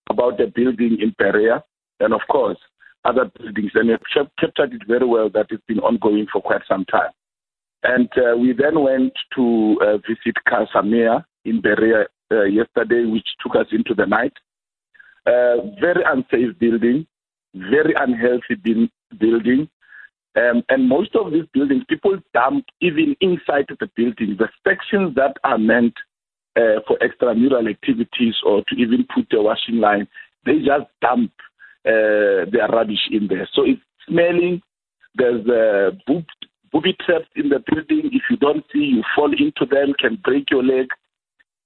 about 0.10 0.38
the 0.38 0.48
building 0.48 0.98
in 1.02 1.14
Berea, 1.18 1.64
and 2.00 2.14
of 2.14 2.22
course 2.30 2.58
other 3.06 3.30
buildings, 3.38 3.72
and 3.76 3.90
we 3.90 3.98
captured 4.14 4.74
it 4.74 4.82
very 4.88 5.06
well. 5.06 5.30
That 5.30 5.48
it's 5.52 5.64
been 5.68 5.80
ongoing 5.80 6.26
for 6.32 6.42
quite 6.42 6.62
some 6.68 6.86
time. 6.86 7.12
And 7.84 8.10
uh, 8.18 8.36
we 8.36 8.52
then 8.52 8.82
went 8.82 9.14
to 9.36 9.78
uh, 9.82 9.98
visit 9.98 10.36
Casamia 10.48 11.24
in 11.46 11.62
Berea 11.62 12.06
uh, 12.32 12.44
yesterday, 12.46 13.06
which 13.06 13.28
took 13.44 13.56
us 13.56 13.68
into 13.72 13.94
the 13.94 14.08
night. 14.08 14.34
Uh, 15.28 15.70
very 15.80 16.04
unsafe 16.06 16.58
building, 16.60 17.06
very 17.54 17.94
unhealthy 17.96 18.56
building. 19.20 19.70
Um, 20.36 20.64
and 20.68 20.90
most 20.90 21.16
of 21.16 21.32
these 21.32 21.46
buildings, 21.54 21.84
people 21.88 22.18
dump 22.34 22.66
even 22.82 23.16
inside 23.22 23.66
the 23.70 23.90
building. 23.96 24.36
The 24.38 24.50
sections 24.68 25.16
that 25.16 25.38
are 25.44 25.58
meant 25.58 25.94
uh, 26.58 26.82
for 26.88 26.98
extramural 27.00 27.70
activities 27.70 28.36
or 28.46 28.64
to 28.68 28.76
even 28.76 29.06
put 29.14 29.32
a 29.34 29.42
washing 29.42 29.78
line, 29.78 30.08
they 30.46 30.58
just 30.60 30.86
dump 31.02 31.32
uh, 31.86 32.44
their 32.52 32.68
rubbish 32.70 33.08
in 33.12 33.28
there. 33.28 33.48
So 33.54 33.64
it's 33.64 33.82
smelling. 34.08 34.62
There's 35.16 35.48
uh, 35.48 35.96
boob, 36.06 36.26
booby 36.72 36.98
traps 37.06 37.30
in 37.38 37.48
the 37.48 37.64
building. 37.72 38.10
If 38.12 38.24
you 38.30 38.36
don't 38.36 38.66
see, 38.74 38.80
you 38.80 39.04
fall 39.16 39.32
into 39.32 39.66
them, 39.66 39.94
can 39.98 40.20
break 40.22 40.50
your 40.52 40.64
leg. 40.64 40.88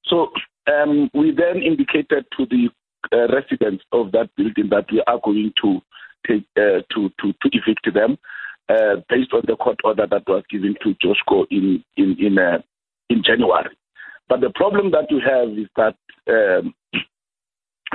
So 0.05 0.29
um, 0.67 1.09
we 1.15 1.31
then 1.31 1.63
indicated 1.63 2.25
to 2.38 2.45
the 2.45 2.69
uh, 3.11 3.33
residents 3.33 3.83
of 3.91 4.11
that 4.11 4.29
building 4.35 4.69
that 4.69 4.85
we 4.91 5.01
are 5.07 5.19
going 5.23 5.53
to 5.63 5.79
take 6.27 6.45
uh, 6.57 6.83
to, 6.93 7.09
to 7.21 7.33
to 7.41 7.49
evict 7.53 7.91
them 7.93 8.17
uh, 8.69 8.95
based 9.09 9.33
on 9.33 9.41
the 9.47 9.55
court 9.55 9.79
order 9.83 10.05
that 10.07 10.27
was 10.27 10.43
given 10.49 10.75
to 10.83 10.95
Joshco 11.03 11.45
in 11.49 11.83
in 11.97 12.15
in 12.19 12.38
uh, 12.38 12.59
in 13.09 13.23
January. 13.23 13.75
But 14.27 14.41
the 14.41 14.51
problem 14.51 14.91
that 14.91 15.07
we 15.11 15.21
have 15.25 15.49
is 15.57 15.67
that 15.75 15.95
um, 16.27 16.73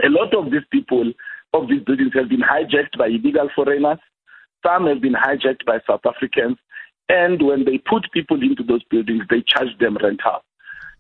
a 0.03 0.09
lot 0.09 0.35
of 0.35 0.51
these 0.51 0.67
people 0.71 1.13
of 1.53 1.69
these 1.69 1.83
buildings 1.83 2.13
have 2.15 2.29
been 2.29 2.41
hijacked 2.43 2.99
by 2.99 3.07
illegal 3.07 3.49
foreigners. 3.55 3.99
Some 4.67 4.87
have 4.87 5.01
been 5.01 5.15
hijacked 5.15 5.65
by 5.65 5.79
South 5.87 6.01
Africans. 6.05 6.57
And 7.09 7.41
when 7.47 7.65
they 7.65 7.79
put 7.79 8.11
people 8.13 8.43
into 8.43 8.65
those 8.65 8.83
buildings, 8.85 9.25
they 9.31 9.45
charge 9.47 9.77
them 9.79 9.97
rental. 10.03 10.43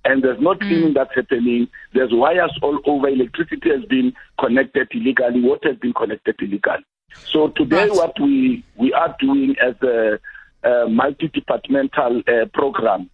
And 0.04 0.23
there's 0.23 0.40
no 0.40 0.54
cleaning 0.54 0.90
Mm. 0.90 0.95
that's 0.95 1.14
happening. 1.14 1.66
There's 1.95 2.12
wires 2.12 2.52
all 2.62 2.78
over. 2.85 3.09
Electricity 3.09 3.71
has 3.71 3.85
been 3.87 4.12
connected 4.38 4.88
illegally. 4.93 5.40
Water 5.40 5.71
has 5.71 5.78
been 5.78 5.95
connected 5.95 6.37
illegally. 6.40 6.85
So 7.26 7.49
today, 7.49 7.88
what 7.88 8.18
we, 8.21 8.64
we 8.76 8.92
are 8.92 9.14
doing 9.18 9.56
as 9.61 9.75
a, 9.83 10.18
a 10.62 10.88
multi-departmental 10.88 12.23
uh, 12.26 12.47
program, 12.52 13.11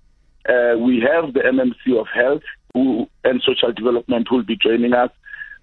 uh, 0.48 0.76
we 0.78 1.00
have 1.00 1.32
the 1.34 1.40
MMC 1.40 1.98
of 2.00 2.06
Health, 2.14 2.42
who, 2.74 3.08
and 3.24 3.42
Social 3.42 3.72
Development 3.72 4.26
who 4.28 4.36
will 4.36 4.44
be 4.44 4.56
joining 4.56 4.92
us. 4.92 5.10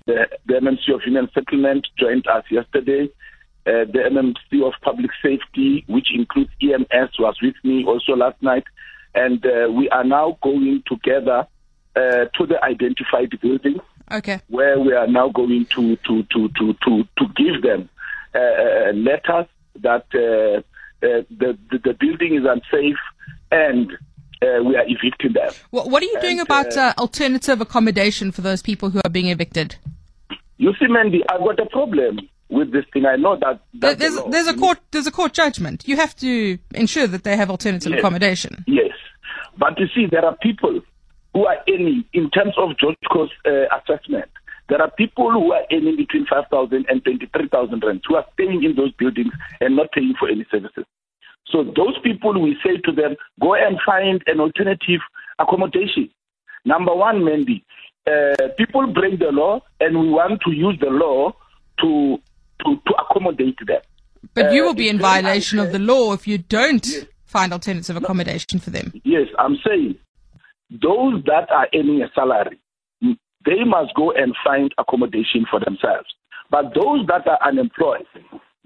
The, 0.06 0.27
the 0.46 0.53
MMC 0.56 0.94
of 0.94 1.01
Human 1.01 1.29
Settlement 1.34 1.88
joined 2.00 2.27
us 2.27 2.44
yesterday. 2.50 3.10
Uh, 3.65 3.84
the 3.91 4.00
MMC 4.10 4.65
of 4.65 4.74
Public 4.82 5.12
Safety, 5.22 5.84
which 5.88 6.08
includes 6.13 6.51
EMS, 6.62 7.20
was 7.20 7.36
with 7.41 7.56
me 7.63 7.84
also 7.86 8.13
last 8.13 8.41
night. 8.41 8.63
And 9.13 9.46
uh, 9.46 9.70
we 9.72 9.89
are 9.89 10.03
now 10.03 10.38
going 10.41 10.84
together 10.88 11.48
uh, 11.96 12.00
to 12.38 12.46
the 12.48 12.63
identified 12.63 13.38
buildings 13.41 13.82
Okay. 14.12 14.39
where 14.48 14.79
we 14.79 14.94
are 14.94 15.08
now 15.08 15.29
going 15.29 15.65
to 15.65 15.96
to 15.98 16.24
to 16.24 16.48
to 16.50 16.74
to, 16.86 17.03
to 17.17 17.25
give 17.36 17.62
them 17.62 17.89
letters 18.94 19.48
that 19.82 20.06
uh, 20.15 20.60
uh, 21.06 21.22
the, 21.29 21.58
the 21.72 21.77
the 21.84 21.94
building 21.94 22.36
is 22.36 22.46
unsafe 22.46 22.98
and 23.51 23.91
uh, 24.41 24.63
we 24.63 24.75
are 24.75 24.86
evicting 24.88 25.34
them. 25.34 25.51
What, 25.72 25.89
what 25.89 26.03
are 26.03 26.06
you 26.06 26.20
doing 26.22 26.39
And, 26.39 26.48
about 26.48 26.75
uh, 26.77 26.82
uh, 26.82 27.01
alternative 27.01 27.62
accommodation 27.62 28.32
for 28.32 28.41
those 28.41 28.62
people 28.62 28.89
who 28.91 29.00
are 29.03 29.10
being 29.10 29.27
evicted? 29.27 29.75
You 30.58 30.74
see, 30.79 30.88
Mandy, 30.88 31.22
I've 31.29 31.41
got 31.41 31.60
a 31.60 31.65
problem 31.67 32.20
with 32.50 32.72
this 32.72 32.86
thing. 32.94 33.06
I 33.06 33.15
know 33.15 33.38
that. 33.38 33.62
There's, 33.74 34.15
the 34.15 34.27
there's 34.29 34.48
a 34.48 34.53
court 34.56 34.79
there's 34.91 35.08
a 35.08 35.12
court 35.12 35.34
judgment. 35.34 35.88
You 35.88 35.96
have 35.98 36.15
to 36.17 36.58
ensure 36.74 37.08
that 37.08 37.24
they 37.24 37.36
have 37.36 37.50
alternative 37.50 37.91
Yes. 37.91 38.00
accommodation. 38.00 38.63
Yes, 38.67 38.96
but 39.58 39.79
you 39.79 39.88
see, 39.94 40.06
there 40.10 40.25
are 40.25 40.36
people 40.38 40.82
who 41.34 41.46
are 41.46 41.58
earning, 41.70 42.03
in 42.13 42.29
terms 42.32 42.53
of 42.58 42.70
George 42.79 42.98
uh, 43.46 43.51
assessment, 43.77 44.29
there 44.70 44.82
are 44.82 44.92
people 44.92 45.32
who 45.32 45.52
are 45.54 45.64
earning 45.72 45.96
between 45.96 46.26
5,000 46.26 46.86
and 46.90 47.04
23,000 47.04 47.84
rand 47.86 48.02
who 48.08 48.16
are 48.16 48.26
staying 48.34 48.64
in 48.64 48.76
those 48.76 48.92
buildings 48.94 49.34
and 49.62 49.76
not 49.76 49.92
paying 49.94 50.14
for 50.20 50.28
any 50.30 50.46
services. 50.52 50.86
So 51.48 51.64
those 51.64 51.98
people, 52.04 52.40
we 52.42 52.58
say 52.66 52.78
to 52.84 52.92
them, 52.92 53.16
go 53.40 53.56
and 53.56 53.78
find 53.86 54.22
an 54.28 54.40
alternative 54.42 55.00
accommodation. 55.40 56.10
Number 56.66 56.94
one, 56.94 57.24
Mandy, 57.24 57.64
uh, 58.06 58.50
people 58.58 58.88
break 58.88 59.20
the 59.20 59.32
law, 59.32 59.62
and 59.80 59.98
we 60.00 60.10
want 60.10 60.42
to 60.46 60.52
use 60.52 60.78
the 60.82 60.90
law 60.90 61.34
to 61.82 62.18
to, 62.66 62.76
to 62.88 62.94
accommodate 63.00 63.58
them. 63.66 63.82
But 64.34 64.52
you 64.52 64.64
Uh, 64.64 64.66
will 64.68 64.74
be 64.74 64.90
in 64.90 64.98
violation 64.98 65.60
of 65.60 65.72
the 65.72 65.80
law 65.80 66.12
if 66.14 66.28
you 66.28 66.40
don't 66.40 66.86
find 67.26 67.54
alternative 67.54 67.96
accommodation 67.96 68.60
for 68.60 68.72
them. 68.72 68.92
Yes, 69.06 69.28
I'm 69.38 69.58
saying 69.66 69.96
those 70.72 71.24
that 71.26 71.50
are 71.52 71.68
earning 71.74 72.02
a 72.02 72.10
salary, 72.16 72.60
they 73.48 73.63
must 73.63 73.96
go 73.96 74.12
and 74.12 74.36
find 74.44 74.74
accommodation 74.77 75.46
for 75.50 75.60
themselves. 75.60 76.08
But 76.51 76.75
those 76.75 77.08
that 77.08 77.27
are 77.27 77.39
unemployed, 77.48 78.06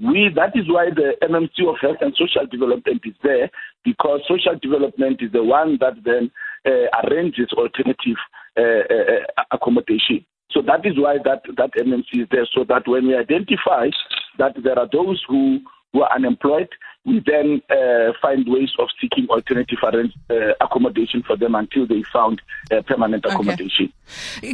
we 0.02 0.30
that 0.36 0.56
is 0.56 0.66
why 0.68 0.90
the 0.90 1.14
MMC 1.22 1.70
of 1.70 1.78
Health 1.80 1.98
and 2.02 2.14
Social 2.18 2.48
Development 2.50 3.02
is 3.06 3.14
there 3.24 3.50
because 3.86 4.22
social 4.28 4.58
development 4.60 5.22
is 5.22 5.32
the 5.32 5.44
one 5.44 5.78
that 5.80 5.94
then 6.04 6.32
uh, 6.66 6.90
arranges 7.04 7.50
alternative 7.54 8.18
uh, 8.58 8.84
uh, 8.90 9.44
accommodation. 9.52 10.26
So 10.52 10.62
that 10.64 10.86
is 10.86 10.98
why 10.98 11.18
that 11.24 11.44
that 11.58 11.72
MMC 11.78 12.24
is 12.24 12.28
there, 12.32 12.48
so 12.54 12.66
that 12.68 12.88
when 12.88 13.08
we 13.08 13.16
identify 13.16 13.90
that 14.38 14.56
there 14.64 14.78
are 14.78 14.90
those 14.92 15.24
who 15.28 15.60
who 15.94 16.02
are 16.02 16.14
unemployed, 16.16 16.70
we 17.06 17.22
then 17.26 17.62
uh, 17.70 18.14
find 18.22 18.46
ways 18.48 18.70
of 18.80 18.88
seeking 19.02 19.28
alternative 19.30 19.80
uh, 19.84 20.36
accommodation 20.62 21.24
for 21.24 21.36
them 21.36 21.56
until 21.56 21.88
they 21.88 22.04
found 22.14 22.42
uh, 22.72 22.82
permanent 22.84 23.26
Okay. 23.26 23.34
accommodation. 23.34 23.92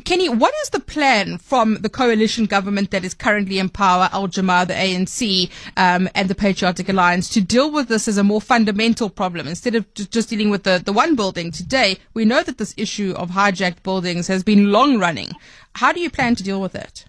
Kenny, 0.06 0.29
what 0.29 0.53
is 0.63 0.70
the 0.70 0.79
plan 0.79 1.38
from 1.38 1.75
the 1.82 1.89
coalition 1.89 2.46
government 2.46 2.91
that 2.91 3.03
is 3.03 3.13
currently 3.13 3.60
in 3.60 3.70
power, 3.70 4.10
Al 4.13 4.27
Jamaa, 4.29 4.65
the 4.65 4.74
ANC, 4.74 5.50
um, 5.75 6.08
and 6.15 6.29
the 6.29 6.36
Patriotic 6.36 6.88
Alliance, 6.89 7.29
to 7.29 7.41
deal 7.41 7.70
with 7.70 7.89
this 7.89 8.08
as 8.08 8.17
a 8.17 8.24
more 8.24 8.41
fundamental 8.41 9.10
problem 9.10 9.48
instead 9.48 9.75
of 9.75 9.86
just 9.94 10.29
dealing 10.29 10.50
with 10.50 10.63
the, 10.63 10.82
the 10.84 10.94
one 10.94 11.15
building? 11.15 11.51
Today, 11.51 11.98
we 12.13 12.24
know 12.24 12.44
that 12.44 12.58
this 12.58 12.74
issue 12.77 13.13
of 13.17 13.32
hijacked 13.32 13.84
buildings 13.84 14.27
has 14.27 14.44
been 14.44 14.72
long 14.72 14.98
running. 15.00 15.29
How 15.75 15.91
do 15.91 16.00
you 16.00 16.10
plan 16.10 16.36
to 16.36 16.44
deal 16.44 16.62
with 16.62 16.75
it? 16.75 17.06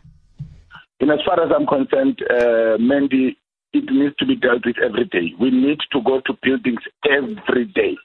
And 1.01 1.13
as 1.13 1.21
far 1.25 1.41
as 1.41 1.53
I'm 1.55 1.67
concerned, 1.67 2.21
uh, 2.29 2.77
Mandy, 2.81 3.39
it 3.79 3.93
needs 3.93 4.17
to 4.17 4.27
be 4.27 4.37
dealt 4.37 4.65
with 4.65 4.77
every 4.85 5.05
day. 5.07 5.35
We 5.41 5.51
need 5.51 5.79
to 5.93 6.03
go 6.03 6.21
to 6.27 6.39
buildings 6.43 6.81
every 7.09 7.67
day. 7.67 7.97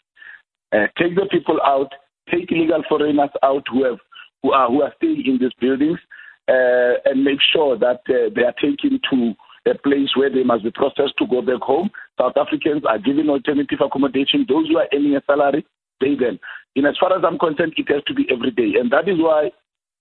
Uh, 0.73 0.87
take 0.97 1.15
the 1.15 1.27
people 1.31 1.59
out, 1.63 1.91
take 2.31 2.51
illegal 2.51 2.83
foreigners 2.89 3.29
out 3.43 3.63
who 3.71 3.83
have 3.85 3.99
who 4.41 4.51
are 4.51 4.67
who 4.67 4.81
are 4.81 4.93
staying 4.97 5.23
in 5.25 5.37
these 5.39 5.53
buildings, 5.59 5.99
uh, 6.47 6.99
and 7.05 7.23
make 7.23 7.39
sure 7.53 7.77
that 7.77 8.01
uh, 8.09 8.29
they 8.35 8.43
are 8.43 8.55
taken 8.61 8.99
to 9.11 9.33
a 9.65 9.77
place 9.77 10.09
where 10.15 10.29
they 10.29 10.43
must 10.43 10.63
be 10.63 10.71
processed 10.71 11.17
to 11.17 11.27
go 11.27 11.41
back 11.41 11.61
home. 11.61 11.89
South 12.19 12.33
Africans 12.35 12.83
are 12.87 12.99
given 12.99 13.29
alternative 13.29 13.79
accommodation. 13.79 14.45
Those 14.47 14.67
who 14.67 14.77
are 14.77 14.87
earning 14.93 15.15
a 15.15 15.21
salary, 15.25 15.65
pay 16.01 16.15
them. 16.15 16.39
In 16.75 16.85
as 16.85 16.97
far 16.99 17.15
as 17.17 17.23
I'm 17.25 17.39
concerned, 17.39 17.73
it 17.77 17.87
has 17.89 18.03
to 18.07 18.13
be 18.13 18.25
every 18.31 18.51
day, 18.51 18.79
and 18.79 18.91
that 18.91 19.07
is 19.07 19.17
why 19.19 19.51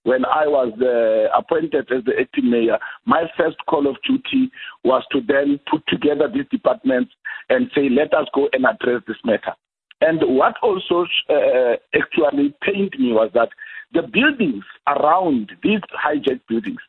when 0.04 0.24
I 0.24 0.46
was 0.46 0.72
uh, 0.80 1.36
appointed 1.36 1.88
as 1.92 2.04
the 2.04 2.12
acting 2.20 2.50
mayor, 2.50 2.78
my 3.04 3.24
first 3.36 3.56
call 3.68 3.88
of 3.88 3.96
duty 4.06 4.50
was 4.84 5.04
to 5.12 5.20
then 5.20 5.60
put 5.70 5.82
together 5.86 6.28
these 6.32 6.46
departments 6.50 7.12
and 7.48 7.70
say, 7.74 7.88
let 7.88 8.12
us 8.14 8.26
go 8.34 8.48
and 8.52 8.64
address 8.66 9.02
this 9.06 9.16
matter. 9.24 9.54
And 10.00 10.20
what 10.36 10.54
also 10.62 11.06
uh, 11.30 11.76
actually 11.94 12.54
pained 12.62 12.94
me 12.98 13.12
was 13.12 13.30
that 13.34 13.50
the 13.92 14.02
buildings 14.02 14.64
around 14.88 15.52
these 15.62 15.80
hijacked 15.94 16.46
buildings, 16.48 16.80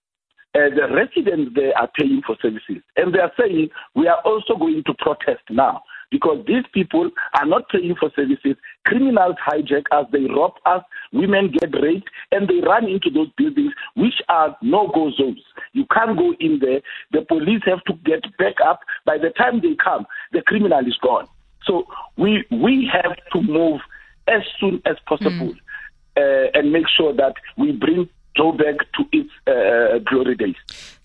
uh, 0.55 0.69
the 0.75 0.87
residents 0.91 1.51
there 1.53 1.77
are 1.77 1.89
paying 1.95 2.21
for 2.25 2.35
services. 2.41 2.81
And 2.95 3.13
they 3.13 3.19
are 3.19 3.31
saying, 3.39 3.69
we 3.93 4.07
are 4.07 4.21
also 4.25 4.55
going 4.55 4.83
to 4.87 4.93
protest 4.97 5.43
now 5.49 5.83
because 6.13 6.45
these 6.45 6.63
people 6.73 7.09
are 7.39 7.45
not 7.45 7.67
paying 7.69 7.95
for 7.99 8.11
services. 8.15 8.55
Criminals 8.85 9.35
hijack 9.45 9.85
us, 9.91 10.05
they 10.11 10.25
rob 10.25 10.53
us, 10.67 10.83
women 11.11 11.51
get 11.51 11.73
raped, 11.81 12.07
and 12.31 12.47
they 12.47 12.61
run 12.65 12.87
into 12.87 13.09
those 13.09 13.29
buildings, 13.35 13.73
which 13.95 14.21
are 14.29 14.55
no 14.61 14.91
go 14.93 15.11
zones. 15.17 15.41
You 15.73 15.87
can't 15.91 16.15
go 16.15 16.35
in 16.39 16.59
there. 16.61 16.81
The 17.11 17.25
police 17.25 17.61
have 17.65 17.83
to 17.85 17.93
get 18.05 18.21
back 18.37 18.61
up. 18.63 18.81
By 19.05 19.17
the 19.17 19.31
time 19.31 19.59
they 19.61 19.75
come, 19.83 20.05
the 20.31 20.43
criminal 20.43 20.85
is 20.85 20.97
gone. 21.01 21.27
So 21.65 21.87
we 22.15 22.45
we 22.51 22.87
have 22.93 23.15
to 23.33 23.41
move 23.41 23.81
as 24.27 24.43
soon 24.59 24.83
as 24.85 24.97
possible 25.07 25.53
uh, 26.15 26.45
and 26.53 26.71
make 26.71 26.87
sure 26.95 27.13
that 27.15 27.33
we 27.57 27.71
bring 27.71 28.07
Joburg 28.37 28.79
to 28.97 29.03
its 29.11 29.31
uh, 29.47 29.97
glory 30.09 30.35
days. 30.35 30.55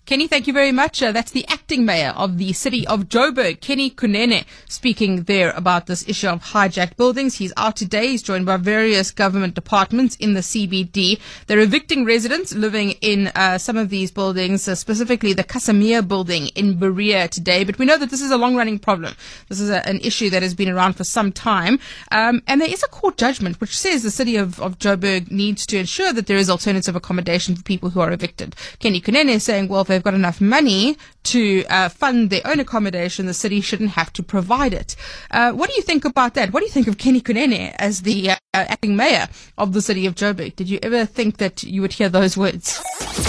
Kenny, 0.09 0.27
thank 0.27 0.47
you 0.47 0.53
very 0.53 0.71
much. 0.71 1.03
Uh, 1.03 1.11
that's 1.11 1.29
the 1.29 1.47
acting 1.47 1.85
mayor 1.85 2.15
of 2.17 2.39
the 2.39 2.51
city 2.51 2.87
of 2.87 3.09
Joburg, 3.09 3.61
Kenny 3.61 3.91
Kunene, 3.91 4.43
speaking 4.67 5.21
there 5.25 5.51
about 5.51 5.85
this 5.85 6.03
issue 6.09 6.29
of 6.29 6.41
hijacked 6.41 6.97
buildings. 6.97 7.35
He's 7.35 7.53
out 7.55 7.75
today. 7.75 8.07
He's 8.07 8.23
joined 8.23 8.47
by 8.47 8.57
various 8.57 9.11
government 9.11 9.53
departments 9.53 10.15
in 10.15 10.33
the 10.33 10.39
CBD. 10.39 11.19
They're 11.45 11.59
evicting 11.59 12.05
residents 12.05 12.55
living 12.55 12.93
in 13.01 13.27
uh, 13.35 13.59
some 13.59 13.77
of 13.77 13.89
these 13.89 14.09
buildings, 14.09 14.67
uh, 14.67 14.73
specifically 14.73 15.33
the 15.33 15.43
Casimir 15.43 16.01
building 16.01 16.47
in 16.55 16.79
Berea 16.79 17.27
today. 17.27 17.63
But 17.63 17.77
we 17.77 17.85
know 17.85 17.99
that 17.99 18.09
this 18.09 18.23
is 18.23 18.31
a 18.31 18.37
long-running 18.37 18.79
problem. 18.79 19.13
This 19.47 19.59
is 19.59 19.69
a, 19.69 19.87
an 19.87 19.99
issue 19.99 20.31
that 20.31 20.41
has 20.41 20.55
been 20.55 20.69
around 20.69 20.93
for 20.93 21.03
some 21.03 21.31
time. 21.31 21.77
Um, 22.11 22.41
and 22.47 22.59
there 22.59 22.73
is 22.73 22.81
a 22.81 22.87
court 22.87 23.17
judgment 23.17 23.61
which 23.61 23.77
says 23.77 24.01
the 24.01 24.09
city 24.09 24.37
of, 24.37 24.59
of 24.59 24.79
Joburg 24.79 25.29
needs 25.29 25.67
to 25.67 25.77
ensure 25.77 26.13
that 26.13 26.25
there 26.25 26.37
is 26.37 26.49
alternative 26.49 26.95
accommodation 26.95 27.55
for 27.55 27.61
people 27.61 27.91
who 27.91 27.99
are 27.99 28.11
evicted. 28.11 28.55
Kenny 28.79 29.01
Kunene 29.01 29.39
saying, 29.39 29.67
well, 29.67 29.81
if 29.81 29.98
they've 29.99 30.03
got 30.05 30.13
enough 30.13 30.39
money 30.39 30.97
to 31.23 31.65
uh, 31.65 31.89
fund 31.89 32.29
their 32.29 32.41
own 32.45 32.59
accommodation, 32.61 33.25
the 33.25 33.33
city 33.33 33.59
shouldn't 33.59 33.91
have 33.91 34.13
to 34.13 34.23
provide 34.23 34.73
it. 34.73 34.95
Uh, 35.29 35.51
what 35.51 35.69
do 35.69 35.75
you 35.75 35.81
think 35.81 36.05
about 36.05 36.35
that? 36.35 36.53
What 36.53 36.61
do 36.61 36.65
you 36.65 36.71
think 36.71 36.87
of 36.87 36.97
Kenny 36.97 37.19
Kunene 37.19 37.75
as 37.77 38.03
the 38.03 38.31
uh, 38.31 38.35
acting 38.53 38.95
mayor 38.95 39.27
of 39.57 39.73
the 39.73 39.81
city 39.81 40.05
of 40.05 40.15
Joburg? 40.15 40.55
Did 40.55 40.69
you 40.69 40.79
ever 40.81 41.05
think 41.05 41.37
that 41.37 41.63
you 41.63 41.81
would 41.81 41.91
hear 41.91 42.07
those 42.07 42.37
words? 42.37 42.81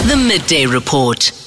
The 0.07 0.15
Midday 0.15 0.65
Report. 0.65 1.40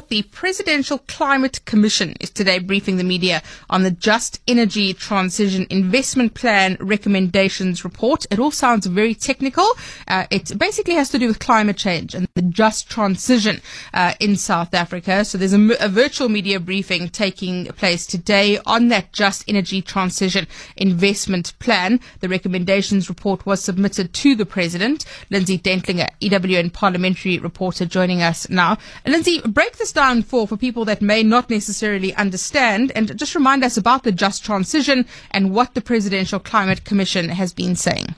The 0.00 0.22
Presidential 0.24 0.98
Climate 1.08 1.64
Commission 1.64 2.14
is 2.20 2.28
today 2.28 2.58
briefing 2.58 2.98
the 2.98 3.04
media 3.04 3.42
on 3.70 3.82
the 3.82 3.90
Just 3.90 4.40
Energy 4.46 4.92
Transition 4.92 5.66
Investment 5.70 6.34
Plan 6.34 6.76
recommendations 6.80 7.82
report. 7.82 8.26
It 8.30 8.38
all 8.38 8.50
sounds 8.50 8.84
very 8.86 9.14
technical. 9.14 9.66
Uh, 10.06 10.26
it 10.30 10.56
basically 10.58 10.94
has 10.94 11.08
to 11.10 11.18
do 11.18 11.26
with 11.26 11.38
climate 11.38 11.78
change 11.78 12.14
and 12.14 12.28
the 12.34 12.42
just 12.42 12.90
transition 12.90 13.62
uh, 13.94 14.12
in 14.20 14.36
South 14.36 14.74
Africa. 14.74 15.24
So 15.24 15.38
there's 15.38 15.54
a 15.54 15.88
virtual 15.88 16.28
media 16.28 16.60
briefing 16.60 17.08
taking 17.08 17.66
place 17.68 18.06
today 18.06 18.58
on 18.66 18.88
that 18.88 19.12
Just 19.12 19.44
Energy 19.48 19.80
Transition 19.80 20.46
Investment 20.76 21.58
Plan. 21.58 22.00
The 22.20 22.28
recommendations 22.28 23.08
report 23.08 23.46
was 23.46 23.62
submitted 23.62 24.12
to 24.12 24.34
the 24.34 24.46
President. 24.46 25.06
Lindsay 25.30 25.58
Dentlinger, 25.58 26.10
EWN 26.20 26.72
parliamentary 26.72 27.38
reporter, 27.38 27.86
joining 27.86 28.20
us 28.20 28.48
now. 28.50 28.76
Lindsay, 29.06 29.40
break 29.40 29.78
this 29.78 29.85
down 29.92 30.22
for, 30.22 30.46
for 30.46 30.56
people 30.56 30.84
that 30.84 31.02
may 31.02 31.22
not 31.22 31.50
necessarily 31.50 32.14
understand 32.14 32.92
and 32.94 33.16
just 33.18 33.34
remind 33.34 33.64
us 33.64 33.76
about 33.76 34.02
the 34.02 34.12
just 34.12 34.44
transition 34.44 35.06
and 35.30 35.54
what 35.54 35.74
the 35.74 35.80
Presidential 35.80 36.38
Climate 36.38 36.84
Commission 36.84 37.28
has 37.28 37.52
been 37.52 37.76
saying. 37.76 38.14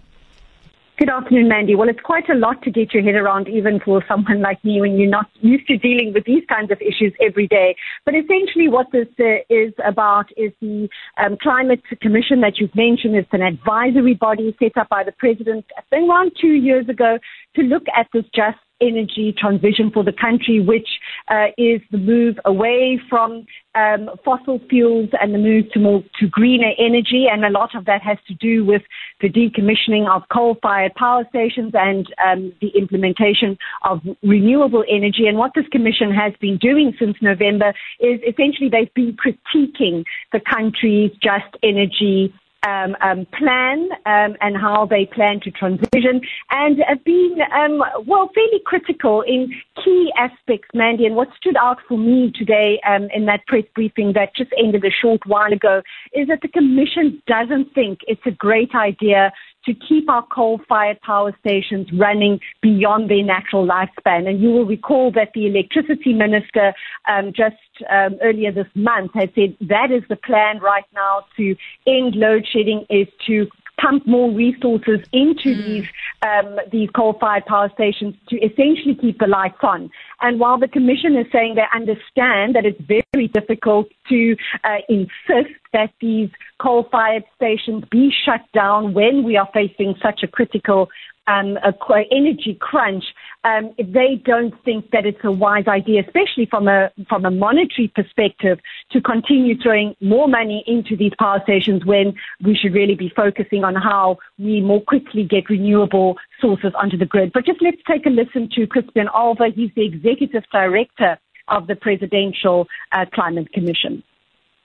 Good 0.98 1.10
afternoon, 1.10 1.46
Mandy. 1.46 1.76
Well, 1.76 1.88
it's 1.88 2.00
quite 2.00 2.28
a 2.28 2.34
lot 2.34 2.60
to 2.62 2.72
get 2.72 2.92
your 2.92 3.04
head 3.04 3.14
around, 3.14 3.48
even 3.48 3.78
for 3.78 4.04
someone 4.08 4.42
like 4.42 4.64
me, 4.64 4.80
when 4.80 4.98
you're 4.98 5.08
not 5.08 5.30
used 5.40 5.68
to 5.68 5.78
dealing 5.78 6.12
with 6.12 6.24
these 6.24 6.42
kinds 6.48 6.72
of 6.72 6.80
issues 6.80 7.14
every 7.24 7.46
day. 7.46 7.76
But 8.04 8.16
essentially, 8.16 8.68
what 8.68 8.88
this 8.90 9.06
uh, 9.20 9.46
is 9.48 9.72
about 9.86 10.26
is 10.36 10.50
the 10.60 10.88
um, 11.16 11.36
Climate 11.40 11.82
Commission 12.02 12.40
that 12.40 12.58
you've 12.58 12.74
mentioned. 12.74 13.14
It's 13.14 13.32
an 13.32 13.42
advisory 13.42 14.14
body 14.14 14.56
set 14.58 14.76
up 14.76 14.88
by 14.88 15.04
the 15.04 15.12
president, 15.12 15.66
I 15.78 15.82
think, 15.88 16.10
around 16.10 16.32
two 16.40 16.54
years 16.54 16.88
ago 16.88 17.18
to 17.54 17.62
look 17.62 17.84
at 17.96 18.08
this 18.12 18.24
just 18.34 18.58
energy 18.80 19.34
transition 19.38 19.90
for 19.92 20.02
the 20.02 20.12
country, 20.12 20.60
which 20.60 20.88
uh, 21.30 21.46
is 21.56 21.80
the 21.90 21.98
move 21.98 22.36
away 22.44 23.00
from 23.08 23.46
um, 23.74 24.10
fossil 24.24 24.60
fuels 24.68 25.10
and 25.20 25.34
the 25.34 25.38
move 25.38 25.70
to 25.72 25.78
more 25.78 26.02
to 26.18 26.26
greener 26.28 26.72
energy. 26.78 27.26
And 27.30 27.44
a 27.44 27.50
lot 27.50 27.74
of 27.74 27.84
that 27.84 28.02
has 28.02 28.18
to 28.28 28.34
do 28.34 28.64
with 28.64 28.82
the 29.20 29.28
decommissioning 29.28 30.08
of 30.08 30.22
coal-fired 30.32 30.94
power 30.94 31.24
stations 31.28 31.72
and 31.74 32.06
um, 32.26 32.52
the 32.60 32.68
implementation 32.68 33.56
of 33.84 34.00
renewable 34.22 34.84
energy. 34.88 35.26
And 35.26 35.38
what 35.38 35.52
this 35.54 35.66
commission 35.70 36.12
has 36.12 36.32
been 36.40 36.56
doing 36.58 36.94
since 36.98 37.16
November 37.20 37.72
is 38.00 38.20
essentially 38.26 38.68
they've 38.70 38.92
been 38.94 39.16
critiquing 39.16 40.04
the 40.32 40.40
country's 40.40 41.12
just 41.22 41.56
energy 41.62 42.32
um, 42.66 42.96
um, 43.00 43.26
plan 43.38 43.88
um, 44.06 44.36
and 44.40 44.56
how 44.56 44.86
they 44.86 45.06
plan 45.06 45.40
to 45.40 45.50
transition, 45.50 46.20
and 46.50 46.78
have 46.86 47.04
been 47.04 47.38
um, 47.54 47.82
well 48.06 48.30
fairly 48.34 48.60
critical 48.64 49.22
in 49.22 49.52
key 49.84 50.12
aspects, 50.16 50.68
Mandy. 50.74 51.06
And 51.06 51.16
what 51.16 51.28
stood 51.36 51.56
out 51.56 51.78
for 51.86 51.98
me 51.98 52.32
today 52.34 52.80
um, 52.88 53.08
in 53.14 53.26
that 53.26 53.46
press 53.46 53.64
briefing 53.74 54.12
that 54.14 54.34
just 54.36 54.50
ended 54.58 54.84
a 54.84 54.90
short 54.90 55.20
while 55.26 55.52
ago 55.52 55.82
is 56.12 56.28
that 56.28 56.40
the 56.42 56.48
Commission 56.48 57.22
doesn't 57.26 57.74
think 57.74 58.00
it's 58.06 58.26
a 58.26 58.30
great 58.30 58.74
idea 58.74 59.32
to 59.68 59.74
keep 59.74 60.08
our 60.08 60.26
coal-fired 60.34 61.00
power 61.02 61.36
stations 61.40 61.86
running 61.92 62.40
beyond 62.62 63.10
their 63.10 63.22
natural 63.22 63.66
lifespan. 63.66 64.26
And 64.28 64.40
you 64.40 64.48
will 64.48 64.64
recall 64.64 65.12
that 65.12 65.28
the 65.34 65.46
electricity 65.46 66.14
minister 66.14 66.72
um, 67.06 67.32
just 67.36 67.56
um, 67.90 68.16
earlier 68.22 68.50
this 68.50 68.66
month 68.74 69.12
has 69.14 69.28
said 69.34 69.56
that 69.68 69.90
is 69.92 70.02
the 70.08 70.16
plan 70.16 70.58
right 70.60 70.86
now 70.94 71.24
to 71.36 71.54
end 71.86 72.16
load 72.16 72.46
shedding 72.50 72.86
is 72.88 73.06
to 73.26 73.46
pump 73.80 74.06
more 74.06 74.30
resources 74.30 75.00
into 75.12 75.54
mm. 75.54 75.66
these 75.66 75.88
um, 76.22 76.58
these 76.70 76.90
coal-fired 76.90 77.46
power 77.46 77.70
stations 77.74 78.14
to 78.28 78.36
essentially 78.38 78.94
keep 79.00 79.18
the 79.18 79.26
lights 79.26 79.58
on. 79.62 79.90
And 80.20 80.40
while 80.40 80.58
the 80.58 80.68
commission 80.68 81.16
is 81.16 81.26
saying 81.32 81.54
they 81.54 81.64
understand 81.74 82.56
that 82.56 82.66
it's 82.66 82.80
very 82.86 83.28
difficult 83.28 83.88
to 84.08 84.36
uh, 84.64 84.78
insist 84.88 85.54
that 85.72 85.90
these 86.00 86.30
coal-fired 86.60 87.24
stations 87.36 87.84
be 87.90 88.12
shut 88.24 88.40
down 88.52 88.94
when 88.94 89.22
we 89.22 89.36
are 89.36 89.48
facing 89.54 89.94
such 90.02 90.22
a 90.22 90.28
critical 90.28 90.88
um, 91.28 91.58
a, 91.58 91.72
energy 92.10 92.56
crunch, 92.58 93.04
um, 93.44 93.72
they 93.78 94.20
don't 94.24 94.52
think 94.64 94.90
that 94.90 95.06
it's 95.06 95.22
a 95.22 95.30
wise 95.30 95.66
idea, 95.68 96.02
especially 96.04 96.46
from 96.46 96.66
a 96.66 96.90
from 97.08 97.24
a 97.24 97.30
monetary 97.30 97.88
perspective, 97.94 98.58
to 98.90 99.00
continue 99.00 99.56
throwing 99.60 99.94
more 100.00 100.28
money 100.28 100.64
into 100.66 100.96
these 100.96 101.12
power 101.18 101.40
stations 101.44 101.84
when 101.84 102.14
we 102.44 102.56
should 102.56 102.74
really 102.74 102.96
be 102.96 103.12
focusing 103.14 103.62
on 103.64 103.74
how 103.74 104.18
we 104.38 104.60
more 104.60 104.82
quickly 104.82 105.22
get 105.22 105.48
renewable 105.48 106.16
sources 106.40 106.72
onto 106.74 106.96
the 106.96 107.06
grid. 107.06 107.32
But 107.32 107.46
just 107.46 107.62
let's 107.62 107.80
take 107.86 108.06
a 108.06 108.10
listen 108.10 108.48
to 108.54 108.66
Crispian 108.66 109.06
Olver. 109.14 109.54
He's 109.54 109.70
the 109.76 109.86
executive 109.86 110.44
director 110.52 111.18
of 111.46 111.66
the 111.66 111.76
Presidential 111.76 112.66
uh, 112.92 113.06
Climate 113.12 113.52
Commission. 113.52 114.02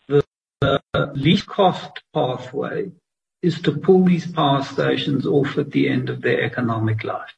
The 0.07 0.23
uh, 0.61 0.79
least 1.13 1.45
cost 1.45 2.01
pathway 2.13 2.91
is 3.41 3.61
to 3.61 3.73
pull 3.73 4.05
these 4.05 4.29
power 4.31 4.63
stations 4.63 5.25
off 5.27 5.57
at 5.57 5.71
the 5.71 5.89
end 5.89 6.09
of 6.09 6.21
their 6.21 6.43
economic 6.43 7.03
life. 7.03 7.33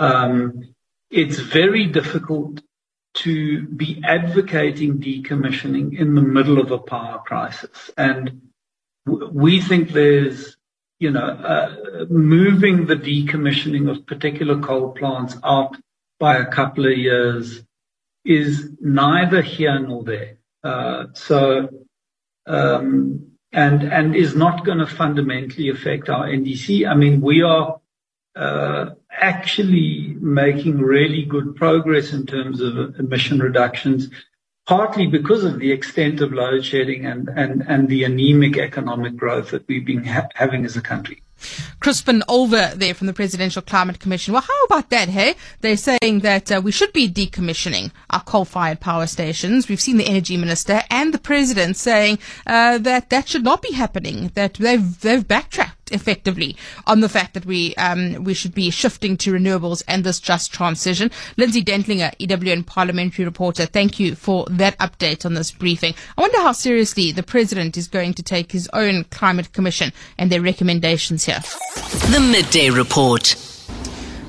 Um, 0.00 0.74
it's 1.10 1.38
very 1.38 1.86
difficult 1.86 2.62
to 3.12 3.66
be 3.66 4.02
advocating 4.02 4.98
decommissioning 4.98 5.98
in 5.98 6.14
the 6.14 6.22
middle 6.22 6.58
of 6.58 6.70
a 6.70 6.78
power 6.78 7.18
crisis. 7.18 7.90
And 7.98 8.50
we 9.04 9.60
think 9.60 9.90
there's, 9.90 10.56
you 10.98 11.10
know, 11.10 11.26
uh, 11.26 12.06
moving 12.08 12.86
the 12.86 12.96
decommissioning 12.96 13.90
of 13.90 14.06
particular 14.06 14.58
coal 14.60 14.92
plants 14.92 15.36
out 15.44 15.76
by 16.18 16.36
a 16.36 16.46
couple 16.46 16.86
of 16.86 16.96
years 16.96 17.62
is 18.24 18.70
neither 18.80 19.42
here 19.42 19.78
nor 19.78 20.04
there. 20.04 20.38
Uh, 20.64 21.06
so, 21.12 21.68
um, 22.46 23.32
and 23.52 23.82
and 23.82 24.14
is 24.14 24.36
not 24.36 24.64
going 24.64 24.78
to 24.78 24.86
fundamentally 24.86 25.68
affect 25.70 26.08
our 26.08 26.26
NDC. 26.26 26.88
I 26.88 26.94
mean, 26.94 27.20
we 27.20 27.42
are 27.42 27.80
uh, 28.36 28.90
actually 29.20 30.16
making 30.20 30.78
really 30.78 31.24
good 31.24 31.54
progress 31.56 32.12
in 32.12 32.26
terms 32.26 32.60
of 32.60 32.98
emission 32.98 33.38
reductions, 33.38 34.08
partly 34.66 35.06
because 35.06 35.44
of 35.44 35.58
the 35.58 35.70
extent 35.70 36.20
of 36.20 36.32
load 36.32 36.64
shedding 36.64 37.06
and 37.06 37.28
and 37.28 37.62
and 37.68 37.88
the 37.88 38.04
anemic 38.04 38.56
economic 38.58 39.16
growth 39.16 39.50
that 39.50 39.66
we've 39.68 39.86
been 39.86 40.04
ha- 40.04 40.28
having 40.34 40.64
as 40.64 40.76
a 40.76 40.82
country. 40.82 41.22
Crispian 41.80 42.20
Olver 42.28 42.74
there 42.74 42.92
from 42.92 43.06
the 43.06 43.14
Presidential 43.14 43.62
Climate 43.62 43.98
Commission. 43.98 44.34
Well, 44.34 44.42
how 44.42 44.64
about 44.64 44.90
that, 44.90 45.08
hey? 45.08 45.36
They're 45.62 45.76
saying 45.76 46.20
that 46.20 46.52
uh, 46.52 46.60
we 46.62 46.70
should 46.70 46.92
be 46.92 47.10
decommissioning 47.10 47.92
our 48.10 48.22
coal-fired 48.22 48.80
power 48.80 49.06
stations. 49.06 49.68
We've 49.68 49.80
seen 49.80 49.96
the 49.96 50.06
Energy 50.06 50.36
Minister 50.36 50.82
and 50.90 51.14
the 51.14 51.18
President 51.18 51.78
saying 51.78 52.18
uh, 52.46 52.76
that 52.78 53.08
that 53.08 53.28
should 53.28 53.44
not 53.44 53.62
be 53.62 53.72
happening, 53.72 54.30
that 54.34 54.54
they've, 54.54 55.00
they've 55.00 55.26
backtracked 55.26 55.79
effectively 55.90 56.56
on 56.86 57.00
the 57.00 57.08
fact 57.08 57.34
that 57.34 57.46
we 57.46 57.74
um, 57.76 58.24
we 58.24 58.34
should 58.34 58.54
be 58.54 58.70
shifting 58.70 59.16
to 59.18 59.32
renewables 59.32 59.82
and 59.88 60.04
this 60.04 60.20
just 60.20 60.52
transition. 60.52 61.10
Lindsay 61.36 61.62
Dentlinger, 61.62 62.14
EWN 62.18 62.66
parliamentary 62.66 63.24
reporter, 63.24 63.66
thank 63.66 63.98
you 64.00 64.14
for 64.14 64.46
that 64.50 64.78
update 64.78 65.24
on 65.24 65.34
this 65.34 65.50
briefing. 65.50 65.94
I 66.16 66.20
wonder 66.22 66.38
how 66.38 66.52
seriously 66.52 67.12
the 67.12 67.22
president 67.22 67.76
is 67.76 67.88
going 67.88 68.14
to 68.14 68.22
take 68.22 68.52
his 68.52 68.68
own 68.72 69.04
climate 69.04 69.52
commission 69.52 69.92
and 70.18 70.30
their 70.30 70.40
recommendations 70.40 71.24
here. 71.24 71.40
The 72.10 72.20
midday 72.20 72.70
report. 72.70 73.34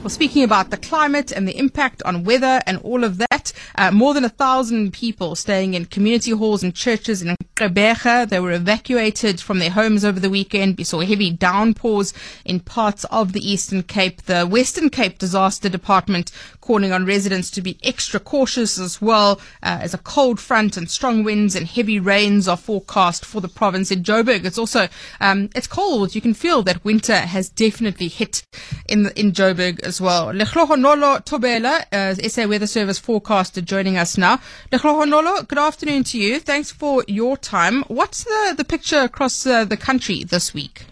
Well, 0.02 0.10
speaking 0.10 0.44
about 0.44 0.72
the 0.72 0.78
climate 0.78 1.32
and 1.32 1.48
the 1.48 1.56
impact 1.56 2.02
on 2.06 2.24
weather 2.24 2.60
and 2.66 2.80
all 2.80 3.04
of 3.04 3.20
that, 3.20 3.54
uh, 3.76 3.92
more 3.92 4.16
than 4.16 4.26
a 4.26 4.30
thousand 4.30 4.94
people 4.94 5.36
staying 5.36 5.76
in 5.76 5.86
community 5.86 6.32
halls 6.32 6.64
and 6.64 6.74
churches 6.74 7.22
in 7.22 7.36
Gqeberha. 7.56 8.28
They 8.28 8.40
were 8.40 8.52
evacuated 8.52 9.40
from 9.40 9.60
their 9.60 9.70
homes 9.70 10.04
over 10.04 10.20
the 10.20 10.32
weekend. 10.32 10.80
We 10.80 10.86
saw 10.86 11.02
heavy 11.02 11.30
downpours 11.30 12.16
in 12.46 12.62
parts 12.62 13.04
of 13.12 13.34
the 13.34 13.48
Eastern 13.48 13.84
Cape. 13.84 14.24
The 14.24 14.48
Western 14.48 14.90
Cape 14.90 15.20
Disaster 15.20 15.70
Department 15.70 16.32
calling 16.62 16.92
on 16.92 17.06
residents 17.06 17.52
to 17.52 17.62
be 17.62 17.78
extra 17.84 18.20
cautious 18.20 18.80
as 18.80 19.02
well 19.02 19.40
uh, 19.62 19.80
as 19.82 19.94
a 19.94 20.00
cold 20.00 20.40
front 20.40 20.78
and 20.78 20.90
strong 20.90 21.24
winds 21.24 21.56
and 21.56 21.68
heavy 21.68 22.00
rains 22.00 22.48
are 22.48 22.58
forecast 22.58 23.24
for 23.24 23.40
the 23.40 23.48
province 23.48 23.92
in 23.92 24.02
Joburg. 24.02 24.46
It's 24.46 24.58
also 24.58 24.88
um, 25.20 25.50
it's 25.54 25.68
cold. 25.68 26.16
You 26.16 26.22
can 26.22 26.34
feel 26.34 26.64
that 26.64 26.84
winter 26.84 27.18
has 27.18 27.50
definitely 27.50 28.08
hit 28.08 28.44
in 28.90 29.04
the, 29.04 29.20
in 29.20 29.32
Joburg 29.32 29.91
as 29.92 30.00
well. 30.00 30.28
Lehlohonolo 30.28 31.12
Thobela, 31.26 31.76
uh, 31.92 32.16
SA 32.16 32.48
Weather 32.48 32.66
Service 32.66 32.98
forecaster, 32.98 33.60
joining 33.60 33.98
us 33.98 34.18
now. 34.18 34.40
Lehlohonolo, 34.72 35.46
good 35.50 35.58
afternoon 35.58 36.06
to 36.06 36.18
you. 36.18 36.40
Thanks 36.40 36.72
for 36.72 37.04
your 37.10 37.36
time. 37.36 37.84
What's 37.90 38.24
the, 38.24 38.54
the 38.56 38.64
picture 38.64 39.02
across 39.02 39.46
uh, 39.46 39.66
the 39.66 39.76
country 39.76 40.24
this 40.24 40.54
week? 40.54 40.86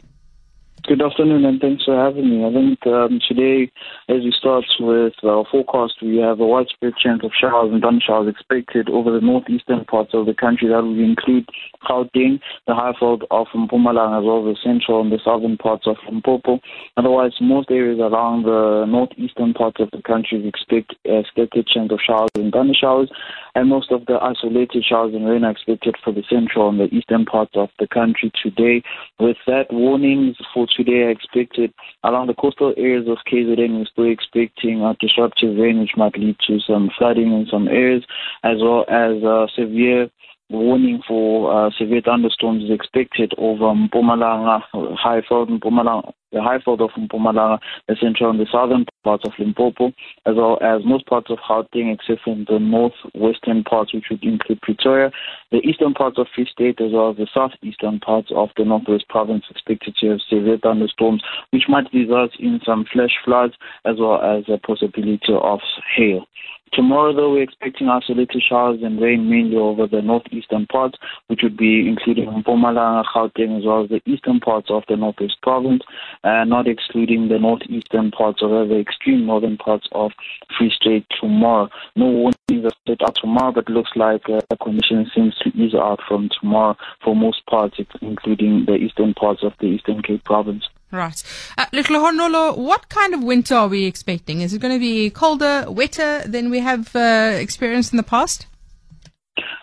Good 0.84 1.02
afternoon, 1.02 1.46
and 1.46 1.62
thanks 1.62 1.86
for 1.86 1.96
having 1.96 2.30
me. 2.30 2.46
I 2.46 2.52
think 2.52 2.88
um, 2.88 3.22
today, 3.26 3.72
as 4.10 4.24
we 4.24 4.32
start 4.32 4.66
with 4.80 5.14
our 5.24 5.46
forecast, 5.52 6.02
we 6.02 6.18
have 6.18 6.40
a 6.40 6.46
widespread 6.46 6.94
chance 6.98 7.22
of 7.24 7.30
showers 7.40 7.72
and 7.72 7.82
thunder 7.82 8.02
showers 8.02 8.28
expected 8.28 8.90
over 8.90 9.12
the 9.12 9.22
northeastern 9.22 9.86
parts 9.86 10.16
of 10.16 10.26
the 10.26 10.34
country. 10.34 10.68
That 10.68 10.82
will 10.82 11.00
include 11.00 11.48
Gauteng, 11.88 12.40
the 12.66 12.74
Highveld 12.74 13.24
of 13.30 13.48
Mpumalanga, 13.54 14.20
as 14.20 14.26
well 14.26 14.50
as 14.50 14.56
the 14.56 14.62
central 14.64 15.02
and 15.02 15.12
the 15.12 15.20
southern 15.24 15.58
parts 15.58 15.86
of 15.86 15.98
Limpopo. 16.10 16.60
Otherwise, 16.98 17.34
most 17.40 17.70
areas 17.70 18.00
along 18.00 18.44
the 18.44 18.86
northeastern 18.88 19.54
parts 19.54 19.78
of 19.80 19.92
the 19.92 20.02
country 20.02 20.48
expect 20.48 20.96
a 21.06 21.20
expected 21.20 21.68
chance 21.68 21.92
of 21.92 22.00
showers 22.02 22.32
and 22.34 22.52
thunder 22.52 22.74
showers, 22.74 23.12
and 23.54 23.70
most 23.70 23.92
of 23.92 24.08
the 24.08 24.18
isolated 24.22 24.84
showers 24.84 25.14
and 25.14 25.30
rain 25.30 25.44
are 25.44 25.52
expected 25.52 25.96
for 26.04 26.12
the 26.12 26.24
central 26.28 26.68
and 26.68 26.80
the 26.80 26.90
eastern 26.96 27.26
parts 27.26 27.52
of 27.54 27.70
the 27.78 27.88
country 27.88 28.32
today. 28.42 28.82
With 29.20 29.38
that, 29.46 29.72
warnings 29.72 30.38
for 30.52 30.66
today 30.66 31.04
are 31.04 31.12
expected 31.12 31.72
along 32.04 32.26
the 32.26 32.34
coastal 32.34 32.74
areas 32.76 33.08
of 33.08 33.18
KZN. 33.32 33.86
We're 34.00 34.12
expecting 34.12 34.82
a 34.82 34.96
disruptive 35.00 35.58
rain, 35.58 35.82
which 35.82 35.98
might 35.98 36.18
lead 36.18 36.38
to 36.48 36.60
some 36.66 36.90
flooding 36.98 37.34
in 37.34 37.48
some 37.52 37.68
areas, 37.68 38.06
as 38.44 38.58
well 38.62 38.86
as 38.88 39.22
uh, 39.22 39.48
severe 39.54 40.10
warning 40.50 41.02
for 41.06 41.68
uh, 41.68 41.70
severe 41.78 42.02
thunderstorms 42.02 42.64
is 42.64 42.72
expected 42.72 43.34
over 43.38 43.66
Mpumalanga, 43.66 44.62
Highveld, 44.74 45.50
Mpumalanga, 45.60 46.14
the 46.32 46.40
highveld 46.40 46.82
of 46.82 46.92
Mpumalanga, 46.92 47.60
the 47.88 47.96
central 48.00 48.30
and 48.30 48.40
the 48.40 48.48
southern 48.52 48.86
parts 49.04 49.24
of 49.26 49.34
Limpopo, 49.40 49.88
as 50.26 50.36
well 50.36 50.60
as 50.62 50.86
most 50.86 51.06
parts 51.08 51.30
of 51.30 51.40
Gauteng, 51.40 51.94
except 51.94 52.22
from 52.24 52.46
the 52.50 52.60
northwestern 52.60 53.64
parts, 53.64 53.94
which 53.94 54.06
would 54.10 54.24
include 54.24 54.62
Pretoria, 54.62 55.12
the 55.52 55.60
eastern 55.60 55.94
parts 55.94 56.18
of 56.18 56.28
Free 56.34 56.48
State, 56.52 56.80
as 56.82 56.92
well 56.92 57.12
as 57.12 57.18
the 57.18 57.28
southeastern 57.34 58.00
parts 58.00 58.30
of 58.36 58.50
the 58.58 58.66
northwest 58.66 59.08
province, 59.10 59.46
expected 59.50 59.96
to 60.00 60.10
have 60.10 60.20
severe 60.30 60.58
thunderstorms, 60.62 61.24
which 61.52 61.64
might 61.68 61.92
result 61.94 62.32
in 62.40 62.60
some 62.66 62.86
flash 62.92 63.16
floods, 63.26 63.54
as 63.86 63.96
well 64.00 64.22
as 64.22 64.44
a 64.48 64.58
possibility 64.58 65.34
of 65.34 65.60
hail. 65.96 66.26
Tomorrow, 66.74 67.14
though, 67.14 67.32
we're 67.32 67.44
expecting 67.44 67.90
isolated 67.90 68.44
showers 68.48 68.80
and 68.84 69.02
rain 69.02 69.30
mainly 69.30 69.58
over 69.58 69.88
the 69.88 70.02
northeastern 70.02 70.68
parts, 70.68 70.98
which 71.28 71.42
would 71.44 71.58
be 71.58 71.88
including 71.88 72.26
Mpumalanga, 72.26 73.04
Gauteng, 73.14 73.58
as 73.58 73.66
well 73.66 73.84
as 73.84 73.90
the 73.90 74.02
eastern 74.06 74.40
parts 74.40 74.70
of 74.70 74.84
the 74.88 74.96
northwest 74.96 75.38
province, 75.42 75.84
and 76.24 76.50
not 76.50 76.68
excluding 76.68 77.28
the 77.28 77.40
northeastern 77.40 78.12
parts 78.12 78.42
or 78.42 78.66
the 78.66 78.80
extreme 78.80 79.26
northern 79.26 79.58
parts 79.58 79.88
of 79.94 80.12
Free 80.58 80.72
State 80.76 81.06
tomorrow. 81.20 81.70
No 81.96 82.06
warnings 82.06 82.66
are 82.66 82.78
set 82.88 83.02
out 83.02 83.16
tomorrow, 83.16 83.52
but 83.52 83.70
looks 83.70 83.92
like 83.96 84.30
uh, 84.30 84.42
the 84.50 84.58
condition 84.58 85.10
seems 85.16 85.36
to 85.40 85.50
ease 85.50 85.74
out 85.74 86.00
from 86.08 86.30
tomorrow 86.40 86.76
for 87.04 87.16
most 87.16 87.46
parts, 87.48 87.78
including 88.02 88.66
the 88.66 88.76
eastern 88.76 89.14
parts 89.14 89.44
of 89.44 89.54
the 89.60 89.68
Eastern 89.68 90.02
Cape 90.02 90.24
province. 90.24 90.68
Right. 90.92 91.22
Uh, 91.56 91.68
Lehlohonolo, 91.68 92.58
what 92.58 92.90
kind 92.90 93.14
of 93.14 93.22
winter 93.22 93.56
are 93.56 93.68
we 93.68 93.86
expecting? 93.86 94.42
Is 94.42 94.54
it 94.54 94.60
going 94.60 94.74
to 94.74 94.80
be 94.80 95.12
colder, 95.12 95.66
wetter 95.70 96.24
than 96.28 96.50
we 96.50 96.60
have 96.60 96.96
uh, 96.96 97.34
experienced 97.36 97.94
in 97.94 97.98
the 97.98 98.04
past? 98.04 98.48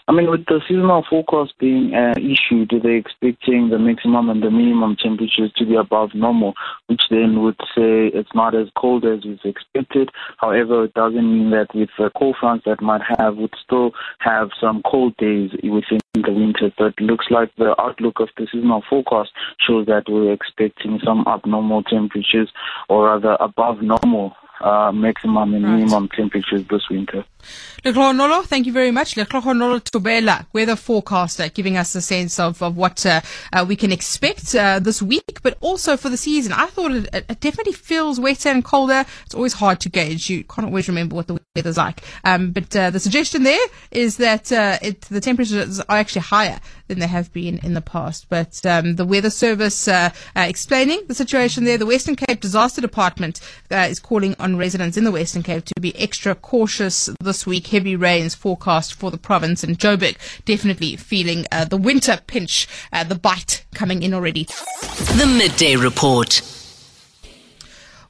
I 0.09 0.12
mean, 0.12 0.31
with 0.31 0.46
the 0.46 0.61
seasonal 0.68 1.05
forecast 1.09 1.59
being 1.59 1.92
uh, 1.92 2.14
issued, 2.16 2.70
they're 2.70 2.96
expecting 2.96 3.70
the 3.70 3.79
maximum 3.79 4.31
and 4.31 4.40
the 4.40 4.50
minimum 4.50 4.96
temperatures 5.02 5.52
to 5.57 5.66
be 5.66 5.74
above 5.74 6.14
normal, 6.14 6.55
which 6.87 7.02
then 7.11 7.42
would 7.42 7.59
say 7.74 8.07
it's 8.14 8.35
not 8.35 8.55
as 8.55 8.68
cold 8.79 9.05
as 9.05 9.24
is 9.24 9.40
expected. 9.44 10.11
However, 10.38 10.85
it 10.85 10.94
doesn't 10.94 11.33
mean 11.33 11.50
that 11.50 11.74
with 11.74 11.90
the 11.98 12.11
cold 12.16 12.37
fronts 12.38 12.64
that 12.66 12.81
might 12.81 13.02
have, 13.18 13.37
would 13.37 13.55
still 13.62 13.90
have 14.20 14.50
some 14.61 14.83
cold 14.88 15.16
days 15.16 15.50
within 15.64 16.00
the 16.14 16.33
winter. 16.33 16.72
But 16.79 16.94
it 16.98 17.00
looks 17.00 17.26
like 17.31 17.50
the 17.57 17.74
outlook 17.81 18.20
of 18.20 18.29
the 18.37 18.46
seasonal 18.50 18.85
forecast 18.88 19.31
shows 19.66 19.87
that 19.87 20.05
we're 20.09 20.33
expecting 20.33 21.00
some 21.05 21.24
abnormal 21.26 21.83
temperatures, 21.83 22.50
or 22.88 23.07
rather 23.07 23.37
above 23.40 23.83
normal 23.83 24.37
uh, 24.61 24.92
maximum 24.92 25.55
and 25.55 25.64
right. 25.64 25.79
minimum 25.79 26.09
temperatures 26.14 26.62
this 26.70 26.88
winter. 26.88 27.24
Lehlohonolo, 27.85 28.44
thank 28.44 28.66
you 28.66 28.72
very 28.72 28.90
much. 28.90 29.14
Lehlohonolo 29.14 29.80
Thobela, 29.80 30.46
weather 30.52 30.74
forecaster, 30.74 31.48
giving 31.48 31.76
us 31.76 31.94
a 31.94 32.00
sense 32.00 32.40
of, 32.40 32.61
of 32.62 32.76
what 32.76 33.06
uh, 33.06 33.20
uh, 33.52 33.64
we 33.66 33.76
can 33.76 33.92
expect 33.92 34.54
uh, 34.54 34.80
this 34.80 35.00
week, 35.00 35.40
but 35.42 35.56
also 35.61 35.96
for 35.96 36.09
the 36.09 36.16
season. 36.16 36.52
I 36.52 36.66
thought 36.66 36.90
it, 36.90 37.09
it, 37.12 37.40
definitely 37.40 37.74
feels 37.74 38.18
wetter 38.18 38.48
and 38.48 38.64
colder. 38.64 39.04
It's 39.24 39.35
always 39.35 39.52
hard 39.52 39.80
to 39.80 39.88
gauge. 39.88 40.28
You 40.28 40.42
can't 40.44 40.66
always 40.66 40.88
remember 40.88 41.14
what 41.14 41.28
the 41.28 41.38
weather's 41.54 41.76
like. 41.76 42.02
Um, 42.24 42.50
but 42.50 42.74
uh, 42.74 42.90
the 42.90 42.98
suggestion 42.98 43.44
there 43.44 43.66
is 43.90 44.16
that 44.16 44.50
uh, 44.50 44.78
it, 44.82 45.02
the 45.02 45.20
temperatures 45.20 45.78
are 45.80 45.96
actually 45.96 46.22
higher 46.22 46.59
than 46.88 46.98
they 46.98 47.06
have 47.06 47.32
been 47.32 47.59
in 47.59 47.74
the 47.74 47.80
past. 47.80 48.28
But 48.28 48.64
um, 48.66 48.96
the 48.96 49.04
Weather 49.04 49.30
Service 49.30 49.87
uh, 49.87 50.11
explaining 50.35 51.02
the 51.06 51.14
situation 51.14 51.64
there. 51.64 51.78
The 51.78 51.87
Western 51.87 52.16
Cape 52.16 52.40
Disaster 52.40 52.80
Department 52.80 53.40
is 53.70 54.00
calling 54.00 54.35
on 54.38 54.56
residents 54.56 54.96
in 54.96 55.04
the 55.04 55.12
Western 55.12 55.42
Cape 55.42 55.64
to 55.66 55.80
be 55.80 55.96
extra 55.96 56.35
cautious 56.35 57.11
this 57.20 57.36
week. 57.44 57.66
Heavy 57.66 57.96
rains 57.96 58.37
forecast 58.37 58.94
for 58.94 59.11
the 59.11 59.18
province 59.18 59.64
and 59.64 59.79
Joburg 59.79 60.16
definitely 60.44 60.94
feeling 60.94 61.44
uh, 61.51 61.64
the 61.64 61.77
winter 61.77 62.20
pinch, 62.27 62.68
uh, 62.92 63.03
the 63.03 63.16
bite 63.16 63.66
coming 63.75 64.03
in 64.03 64.14
already. 64.14 64.44
The 64.44 65.27
Midday 65.27 65.75
Report. 65.75 66.40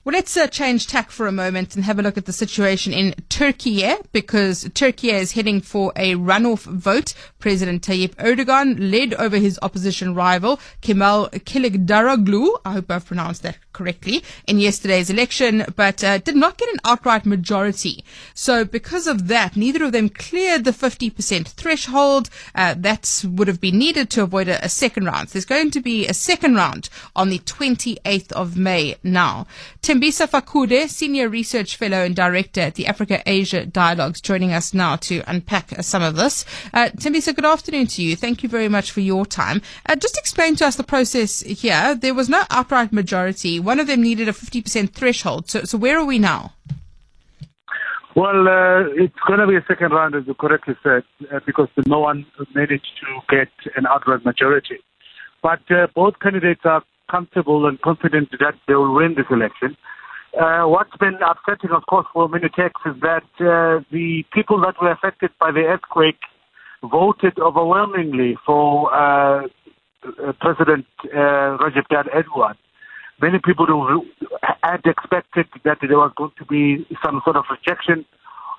Well, 0.07 0.13
let's 0.13 0.37
uh, 0.37 0.47
change 0.47 0.87
tack 0.87 1.11
for 1.11 1.27
a 1.27 1.33
moment 1.33 1.75
and 1.75 1.85
have 1.85 1.99
a 1.99 2.03
look 2.03 2.17
at 2.17 2.27
the 2.27 2.33
situation 2.33 2.93
in 2.93 3.13
Turkey 3.29 3.85
because 4.13 4.71
Turkey 4.73 5.11
is 5.11 5.33
heading 5.33 5.61
for 5.61 5.93
a 5.97 6.15
runoff 6.15 6.63
vote. 6.63 7.13
President 7.41 7.83
Tayyip 7.83 8.15
Erdogan 8.15 8.77
led 8.79 9.15
over 9.15 9.39
his 9.39 9.59
opposition 9.63 10.15
rival 10.15 10.61
Kemal 10.81 11.29
Kılıçdaroğlu. 11.31 12.57
I 12.65 12.75
hope 12.75 12.89
I've 12.89 13.05
pronounced 13.05 13.43
that 13.43 13.59
correctly 13.77 14.23
in 14.47 14.59
yesterday's 14.59 15.11
election, 15.11 15.65
but 15.77 16.03
uh, 16.03 16.19
did 16.19 16.35
not 16.35 16.57
get 16.57 16.73
an 16.73 16.81
outright 16.85 17.27
majority. 17.27 18.03
So 18.35 18.65
because 18.65 19.07
of 19.07 19.29
that, 19.29 19.57
neither 19.57 19.85
of 19.85 19.93
them 19.93 20.09
cleared 20.09 20.65
the 20.65 20.71
50% 20.71 21.49
threshold 21.49 22.31
uh, 22.55 22.75
that 22.79 23.25
would 23.29 23.49
have 23.49 23.61
been 23.61 23.79
needed 23.79 24.09
to 24.11 24.23
avoid 24.23 24.49
a, 24.49 24.65
a 24.65 24.69
second 24.69 25.05
round. 25.05 25.29
So 25.29 25.35
there's 25.35 25.45
going 25.45 25.71
to 25.73 25.81
be 25.81 26.07
a 26.07 26.15
second 26.15 26.55
round 26.55 26.89
on 27.15 27.29
the 27.29 27.39
28th 27.41 28.33
of 28.33 28.57
May 28.57 28.97
now. 29.03 29.47
Thembisa 29.83 30.27
Fakude, 30.27 30.89
Senior 30.89 31.29
Research 31.29 31.77
Fellow 31.77 31.99
and 31.99 32.17
Director 32.17 32.63
at 32.63 32.75
the 32.75 32.87
Africa 32.87 33.23
Asia 33.27 33.67
Dialogues, 33.67 34.21
joining 34.21 34.53
us 34.53 34.73
now 34.73 34.97
to 34.97 35.23
unpack 35.27 35.71
some 35.83 36.03
of 36.03 36.17
this. 36.17 36.45
Uh, 36.73 36.89
Thembisa, 36.97 37.35
good 37.35 37.45
afternoon 37.45 37.87
to 37.89 38.03
you. 38.03 38.17
Thank 38.17 38.43
you 38.43 38.49
very 38.49 38.69
much 38.69 38.91
for 38.91 39.01
your 39.01 39.27
time. 39.27 39.61
Uh, 39.85 39.97
just 39.97 40.17
explain 40.17 40.57
to 40.57 40.67
us 40.67 40.77
the 40.77 40.85
process 40.85 41.41
here. 41.41 41.95
There 41.95 42.15
was 42.15 42.29
no 42.29 42.45
outright 42.51 42.93
majority 42.93 43.61
one 43.67 43.81
of 43.81 43.89
them 43.89 44.01
needed 44.01 44.29
a 44.29 44.33
50% 44.33 44.91
threshold. 44.91 45.51
So, 45.51 45.65
so 45.65 45.77
where 45.77 45.99
are 45.99 46.05
we 46.05 46.19
now? 46.21 46.53
Well, 48.15 48.49
uh, 48.49 48.87
it's 48.95 49.21
going 49.27 49.41
to 49.41 49.47
be 49.47 49.57
a 49.57 49.65
second 49.69 49.91
round, 49.91 50.15
as 50.15 50.23
you 50.27 50.35
correctly 50.35 50.75
said, 50.83 51.03
uh, 51.31 51.41
because 51.45 51.69
no 51.87 51.99
one 51.99 52.25
managed 52.55 52.89
to 53.03 53.37
get 53.37 53.49
an 53.77 53.85
outright 53.87 54.25
majority. 54.25 54.79
But 55.43 55.61
uh, 55.71 55.89
both 55.95 56.15
candidates 56.23 56.63
are 56.65 56.83
comfortable 57.11 57.67
and 57.67 57.79
confident 57.83 58.31
that 58.39 58.55
they 58.67 58.75
will 58.75 58.95
win 58.95 59.17
this 59.17 59.27
election. 59.31 59.77
Uh, 60.41 60.63
what's 60.65 60.97
been 60.99 61.19
upsetting, 61.21 61.71
of 61.71 61.83
course, 61.91 62.07
for 62.13 62.29
many 62.29 62.49
Turks 62.49 62.81
is 62.87 62.95
that 63.03 63.29
uh, 63.41 63.83
the 63.91 64.25
people 64.33 64.61
that 64.63 64.77
were 64.81 64.93
affected 64.93 65.31
by 65.41 65.51
the 65.51 65.61
earthquake 65.61 66.21
voted 66.83 67.39
overwhelmingly 67.39 68.37
for 68.47 68.95
uh, 68.95 69.43
President 70.41 70.87
Recep 71.13 71.87
Tayyip 71.91 72.09
Erdogan 72.15 72.55
many 73.21 73.39
people 73.45 73.67
had 74.63 74.81
expected 74.85 75.47
that 75.65 75.79
there 75.81 75.99
was 75.99 76.13
going 76.17 76.33
to 76.39 76.45
be 76.47 76.87
some 77.05 77.21
sort 77.25 77.37
of 77.37 77.45
rejection 77.51 78.05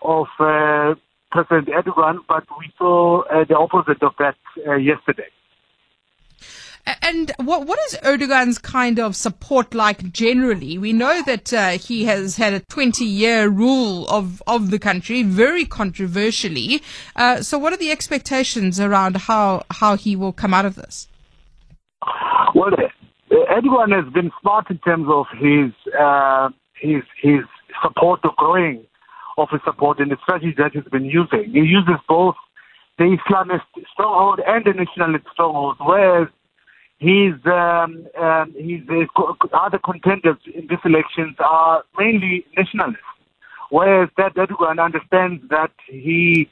of 0.01 0.27
uh, 0.39 0.95
President 1.31 1.67
Erdogan, 1.67 2.19
but 2.27 2.43
we 2.57 2.71
saw 2.77 3.21
uh, 3.23 3.43
the 3.47 3.55
opposite 3.57 4.01
of 4.01 4.13
that 4.19 4.35
uh, 4.67 4.75
yesterday. 4.75 5.27
And 7.01 7.33
what 7.37 7.67
what 7.67 7.79
is 7.87 7.97
Erdogan's 8.01 8.57
kind 8.57 8.97
of 8.97 9.13
support 9.13 9.73
like 9.73 10.09
generally? 10.13 10.77
We 10.77 10.93
know 10.93 11.21
that 11.23 11.51
uh, 11.51 11.69
he 11.71 12.05
has 12.05 12.37
had 12.37 12.53
a 12.53 12.61
20 12.61 13.03
year 13.03 13.49
rule 13.49 14.07
of, 14.07 14.41
of 14.47 14.71
the 14.71 14.79
country, 14.79 15.21
very 15.21 15.65
controversially. 15.65 16.81
Uh, 17.13 17.41
so, 17.41 17.57
what 17.57 17.73
are 17.73 17.77
the 17.77 17.91
expectations 17.91 18.79
around 18.79 19.17
how, 19.17 19.63
how 19.69 19.97
he 19.97 20.15
will 20.15 20.31
come 20.31 20.53
out 20.53 20.65
of 20.65 20.75
this? 20.75 21.09
Well, 22.55 22.71
Erdogan 23.49 23.91
has 23.95 24.11
been 24.13 24.31
smart 24.41 24.69
in 24.69 24.77
terms 24.79 25.07
of 25.09 25.25
his 25.39 25.71
uh, 25.97 26.49
his 26.79 27.03
his 27.21 27.41
support 27.81 28.19
of 28.23 28.35
growing 28.35 28.85
of 29.37 29.49
his 29.51 29.61
support 29.63 29.99
and 29.99 30.11
the 30.11 30.17
strategy 30.21 30.53
that 30.57 30.71
he's 30.73 30.83
been 30.91 31.05
using. 31.05 31.45
He 31.51 31.59
uses 31.59 31.95
both 32.07 32.35
the 32.97 33.17
Islamist 33.17 33.61
stronghold 33.91 34.41
and 34.45 34.65
the 34.65 34.73
nationalist 34.73 35.25
stronghold, 35.31 35.77
whereas 35.79 36.27
his 36.99 37.33
um, 37.45 38.07
um, 38.19 38.53
his 38.57 38.81
uh, 38.89 39.33
other 39.53 39.79
contenders 39.83 40.37
in 40.53 40.67
these 40.67 40.79
elections 40.83 41.35
are 41.39 41.83
mainly 41.97 42.45
nationalists. 42.57 42.99
Whereas 43.69 44.09
that 44.17 44.35
Erdogan 44.35 44.83
understands 44.83 45.43
that 45.49 45.71
he 45.87 46.49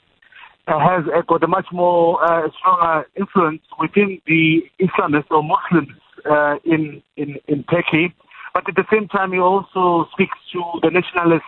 has 0.67 1.03
got 1.27 1.43
a 1.43 1.47
much 1.47 1.67
more 1.71 2.23
uh, 2.23 2.49
stronger 2.57 3.07
influence 3.17 3.61
within 3.79 4.21
the 4.27 4.63
Islamists 4.79 5.31
or 5.31 5.43
Muslims 5.43 5.97
uh, 6.29 6.55
in, 6.63 7.01
in, 7.17 7.37
in 7.47 7.63
Turkey. 7.65 8.13
But 8.53 8.69
at 8.69 8.75
the 8.75 8.85
same 8.91 9.07
time, 9.07 9.33
he 9.33 9.39
also 9.39 10.07
speaks 10.13 10.37
to 10.53 10.63
the 10.81 10.89
nationalist 10.89 11.43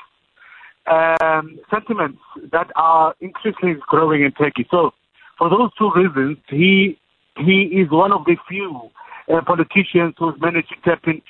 um, 0.88 1.60
sentiments 1.70 2.20
that 2.52 2.70
are 2.76 3.16
increasingly 3.22 3.76
growing 3.88 4.24
in 4.24 4.32
Turkey. 4.32 4.68
So, 4.70 4.92
for 5.38 5.50
those 5.50 5.70
two 5.78 5.92
reasons, 5.96 6.38
he 6.50 6.98
he 7.38 7.64
is 7.80 7.92
one 7.92 8.12
of 8.12 8.26
the 8.26 8.36
few 8.48 8.90
uh, 9.32 9.42
politicians 9.46 10.16
who's 10.18 10.34
managed 10.42 10.70
to 10.70 10.76
tap 10.84 11.04
into 11.06 11.22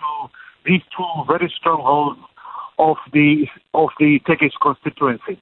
these 0.65 0.81
two 0.95 1.05
very 1.27 1.51
strongholds 1.55 2.19
of 2.79 2.97
the 3.11 3.47
of 3.73 3.89
the 3.99 4.19
Turkish 4.25 4.53
constituency. 4.61 5.41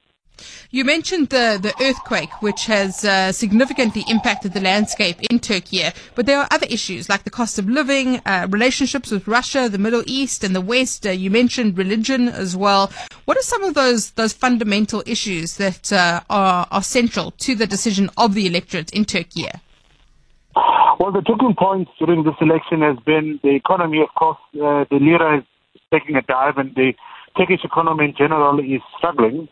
You 0.72 0.84
mentioned 0.86 1.30
the, 1.30 1.60
the 1.62 1.74
earthquake, 1.84 2.42
which 2.42 2.66
has 2.66 3.06
uh, 3.06 3.32
significantly 3.32 4.04
impacted 4.08 4.54
the 4.54 4.62
landscape 4.62 5.22
in 5.30 5.40
Turkey, 5.40 5.84
but 6.16 6.26
there 6.26 6.40
are 6.40 6.48
other 6.52 6.68
issues 6.70 7.10
like 7.10 7.24
the 7.24 7.30
cost 7.30 7.60
of 7.60 7.70
living, 7.70 8.22
uh, 8.26 8.48
relationships 8.50 9.12
with 9.12 9.28
Russia, 9.28 9.70
the 9.70 9.78
Middle 9.78 10.04
East, 10.06 10.44
and 10.44 10.56
the 10.56 10.62
West. 10.62 11.06
Uh, 11.06 11.12
you 11.12 11.30
mentioned 11.30 11.78
religion 11.78 12.28
as 12.28 12.56
well. 12.56 12.92
What 13.26 13.38
are 13.38 13.42
some 13.42 13.64
of 13.64 13.74
those 13.74 14.12
those 14.12 14.34
fundamental 14.34 15.04
issues 15.06 15.58
that 15.58 15.92
uh, 15.92 16.22
are, 16.30 16.68
are 16.72 16.84
central 16.84 17.32
to 17.32 17.56
the 17.56 17.68
decision 17.68 18.10
of 18.18 18.34
the 18.34 18.48
electorate 18.48 18.92
in 18.92 19.06
Turkey? 19.06 19.48
Well, 21.00 21.12
the 21.12 21.22
talking 21.22 21.56
points 21.58 21.92
during 22.00 22.24
this 22.24 22.36
election 22.40 22.82
has 22.82 22.98
been 23.06 23.40
the 23.44 23.56
economy. 23.56 24.02
Of 24.02 24.14
course, 24.18 24.38
uh, 24.56 24.86
the 24.90 24.98
lira 25.00 25.40
is 25.40 25.44
taking 25.92 26.16
a 26.16 26.22
dive, 26.22 26.58
and 26.58 26.74
the 26.76 26.94
Turkish 27.38 27.64
economy 27.64 28.06
in 28.06 28.16
general 28.18 28.60
is 28.60 28.82
struggling. 28.98 29.50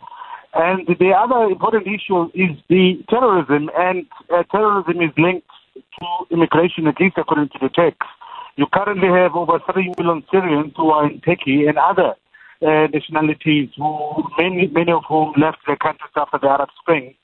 And 0.53 0.85
the 0.87 1.11
other 1.17 1.45
important 1.45 1.87
issue 1.87 2.25
is 2.33 2.55
the 2.69 3.03
terrorism, 3.09 3.69
and 3.75 4.05
uh, 4.29 4.43
terrorism 4.51 5.01
is 5.01 5.11
linked 5.17 5.47
to 5.75 6.05
immigration, 6.31 6.87
at 6.87 6.99
least 6.99 7.17
according 7.17 7.49
to 7.49 7.59
the 7.59 7.69
text. 7.69 8.07
You 8.55 8.67
currently 8.71 9.07
have 9.07 9.35
over 9.35 9.59
3 9.73 9.93
million 9.97 10.23
Syrians 10.29 10.73
who 10.77 10.91
are 10.91 11.09
in 11.09 11.21
Turkey 11.21 11.65
and 11.65 11.77
other 11.79 12.13
uh, 12.61 12.87
nationalities, 12.93 13.69
who 13.75 14.23
many, 14.37 14.67
many 14.67 14.91
of 14.91 15.03
whom 15.07 15.33
left 15.37 15.57
their 15.65 15.75
countries 15.75 16.11
after 16.15 16.37
the 16.37 16.47
Arab 16.47 16.69
Spring, 16.79 17.15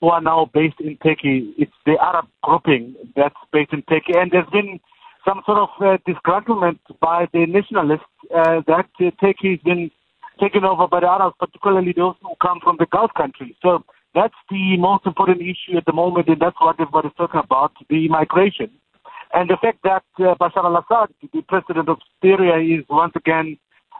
who 0.00 0.08
are 0.08 0.22
now 0.22 0.50
based 0.54 0.80
in 0.80 0.96
Turkey. 0.96 1.52
It's 1.58 1.72
the 1.84 1.98
Arab 2.00 2.26
grouping 2.42 2.94
that's 3.14 3.36
based 3.52 3.74
in 3.74 3.82
Turkey. 3.82 4.14
And 4.16 4.30
there's 4.30 4.48
been 4.50 4.80
some 5.26 5.42
sort 5.44 5.58
of 5.58 5.68
uh, 5.80 5.98
disgruntlement 6.08 6.78
by 7.00 7.28
the 7.34 7.44
nationalists 7.44 8.08
uh, 8.34 8.62
that 8.66 8.88
uh, 8.98 9.10
Turkey 9.20 9.50
has 9.50 9.60
been 9.60 9.90
taken 10.38 10.64
over 10.64 10.86
by 10.86 11.00
the 11.00 11.06
Arabs, 11.06 11.36
particularly 11.38 11.92
those 11.92 12.14
who 12.22 12.34
come 12.40 12.60
from 12.62 12.76
the 12.78 12.86
Gulf 12.86 13.10
countries. 13.16 13.54
So 13.62 13.84
that's 14.14 14.34
the 14.50 14.76
most 14.78 15.06
important 15.06 15.40
issue 15.40 15.76
at 15.76 15.84
the 15.86 15.92
moment, 15.92 16.28
and 16.28 16.40
that's 16.40 16.56
what 16.60 16.80
everybody's 16.80 17.12
talking 17.16 17.40
about, 17.42 17.72
the 17.88 18.08
migration. 18.08 18.70
And 19.34 19.50
the 19.50 19.58
fact 19.60 19.78
that 19.84 20.04
uh, 20.18 20.34
Bashar 20.40 20.64
al-Assad, 20.64 21.14
the 21.32 21.42
president 21.42 21.88
of 21.88 21.98
Syria, 22.22 22.56
is 22.78 22.84
once 22.88 23.12
again 23.14 23.58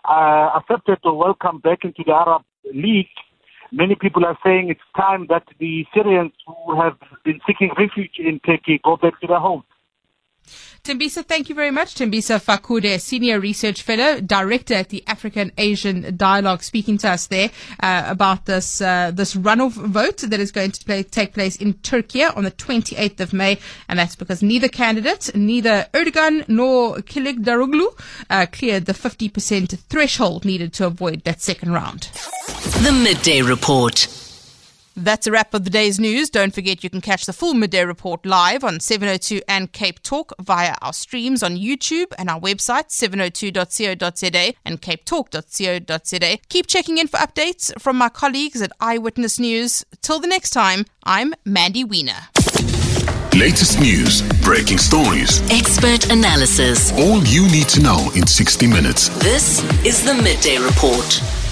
uh, 0.09 0.51
accepted 0.57 0.98
or 1.05 1.16
welcomed 1.16 1.62
back 1.62 1.85
into 1.85 2.03
the 2.07 2.12
Arab 2.12 2.42
League, 2.72 3.14
many 3.70 3.94
people 3.94 4.24
are 4.24 4.38
saying 4.44 4.70
it's 4.70 4.81
time 4.96 5.27
that 5.29 5.44
the 5.59 5.85
Syrians 5.94 6.33
who 6.46 6.81
have 6.81 6.96
been 7.24 7.40
seeking 7.46 7.70
refuge 7.79 8.16
in 8.18 8.40
Turkey 8.40 8.81
go 8.83 8.96
back 8.96 9.20
to 9.20 9.27
their 9.27 9.38
homes. 9.38 9.64
Thembisa, 10.85 11.25
thank 11.25 11.49
you 11.49 11.55
very 11.55 11.71
much. 11.71 11.95
Thembisa 11.95 12.43
Fakude, 12.43 13.01
Senior 13.01 13.41
Research 13.41 13.83
Fellow, 13.83 14.21
Director 14.21 14.75
at 14.75 14.89
the 14.89 15.05
African 15.07 15.53
Asian 15.59 16.17
Dialogue, 16.17 16.63
speaking 16.63 16.97
to 16.99 17.11
us 17.11 17.27
there 17.27 17.51
uh, 17.81 18.05
about 18.07 18.47
this 18.47 18.81
uh, 18.81 19.11
this 19.13 19.35
runoff 19.35 19.73
vote 19.73 20.19
that 20.19 20.41
is 20.41 20.51
going 20.51 20.71
to 20.71 20.85
play, 20.85 21.03
take 21.03 21.35
place 21.35 21.57
in 21.57 21.75
Turkey 21.75 22.25
on 22.25 22.45
the 22.45 22.51
28th 22.51 23.21
of 23.21 23.33
May. 23.33 23.59
And 23.89 23.99
that's 23.99 24.17
because 24.17 24.43
neither 24.43 24.69
candidate, 24.69 25.35
neither 25.35 25.87
Erdogan 25.93 26.49
nor 26.49 26.97
Kılıçdaroğlu, 26.97 27.89
uh, 28.31 28.47
cleared 28.51 28.87
the 28.87 28.95
50% 28.95 29.79
threshold 29.89 30.45
needed 30.45 30.73
to 30.75 30.87
avoid 30.87 31.25
that 31.25 31.43
second 31.43 31.73
round. 31.73 32.11
The 32.83 32.93
Midday 32.93 33.43
Report. 33.43 34.28
That's 35.01 35.29
a 35.29 35.31
wrap 35.31 35.55
of 35.55 35.63
the 35.63 35.71
day's 35.71 36.01
news. 36.01 36.29
Don't 36.29 36.53
forget 36.53 36.83
you 36.83 36.91
can 36.91 37.01
catch 37.01 37.25
the 37.25 37.33
full 37.33 37.55
midday 37.55 37.85
report 37.85 38.27
live 38.27 38.65
on 38.65 38.81
702 38.81 39.43
and 39.47 39.73
Cape 39.73 40.03
Talk 40.03 40.33
via 40.41 40.75
our 40.83 40.93
streams 40.93 41.43
on 41.45 41.55
YouTube 41.57 42.13
and 42.19 42.29
our 42.29 42.41
website 42.41 42.89
702.co.za 42.89 44.55
and 44.65 44.83
capetalk.co.za. 44.83 46.39
Keep 46.49 46.67
checking 46.67 46.99
in 46.99 47.07
for 47.07 47.19
updates 47.19 47.73
from 47.81 47.97
my 47.97 48.09
colleagues 48.09 48.61
at 48.61 48.73
Eyewitness 48.81 49.39
News. 49.39 49.85
Till 50.03 50.19
the 50.19 50.27
next 50.27 50.51
time, 50.51 50.85
I'm 51.05 51.33
Mandy 51.45 51.85
Wiener. 51.85 52.19
Latest 53.37 53.79
news, 53.79 54.23
breaking 54.43 54.79
stories, 54.79 55.41
Expert 55.53 56.11
analysis. 56.11 56.91
all 56.95 57.23
you 57.25 57.43
need 57.53 57.69
to 57.69 57.81
know 57.81 58.11
in 58.17 58.27
60 58.27 58.67
minutes. 58.67 59.11
This 59.23 59.63
is 59.87 60.05
the 60.05 60.15
Midday 60.15 60.59
Report. 60.59 61.48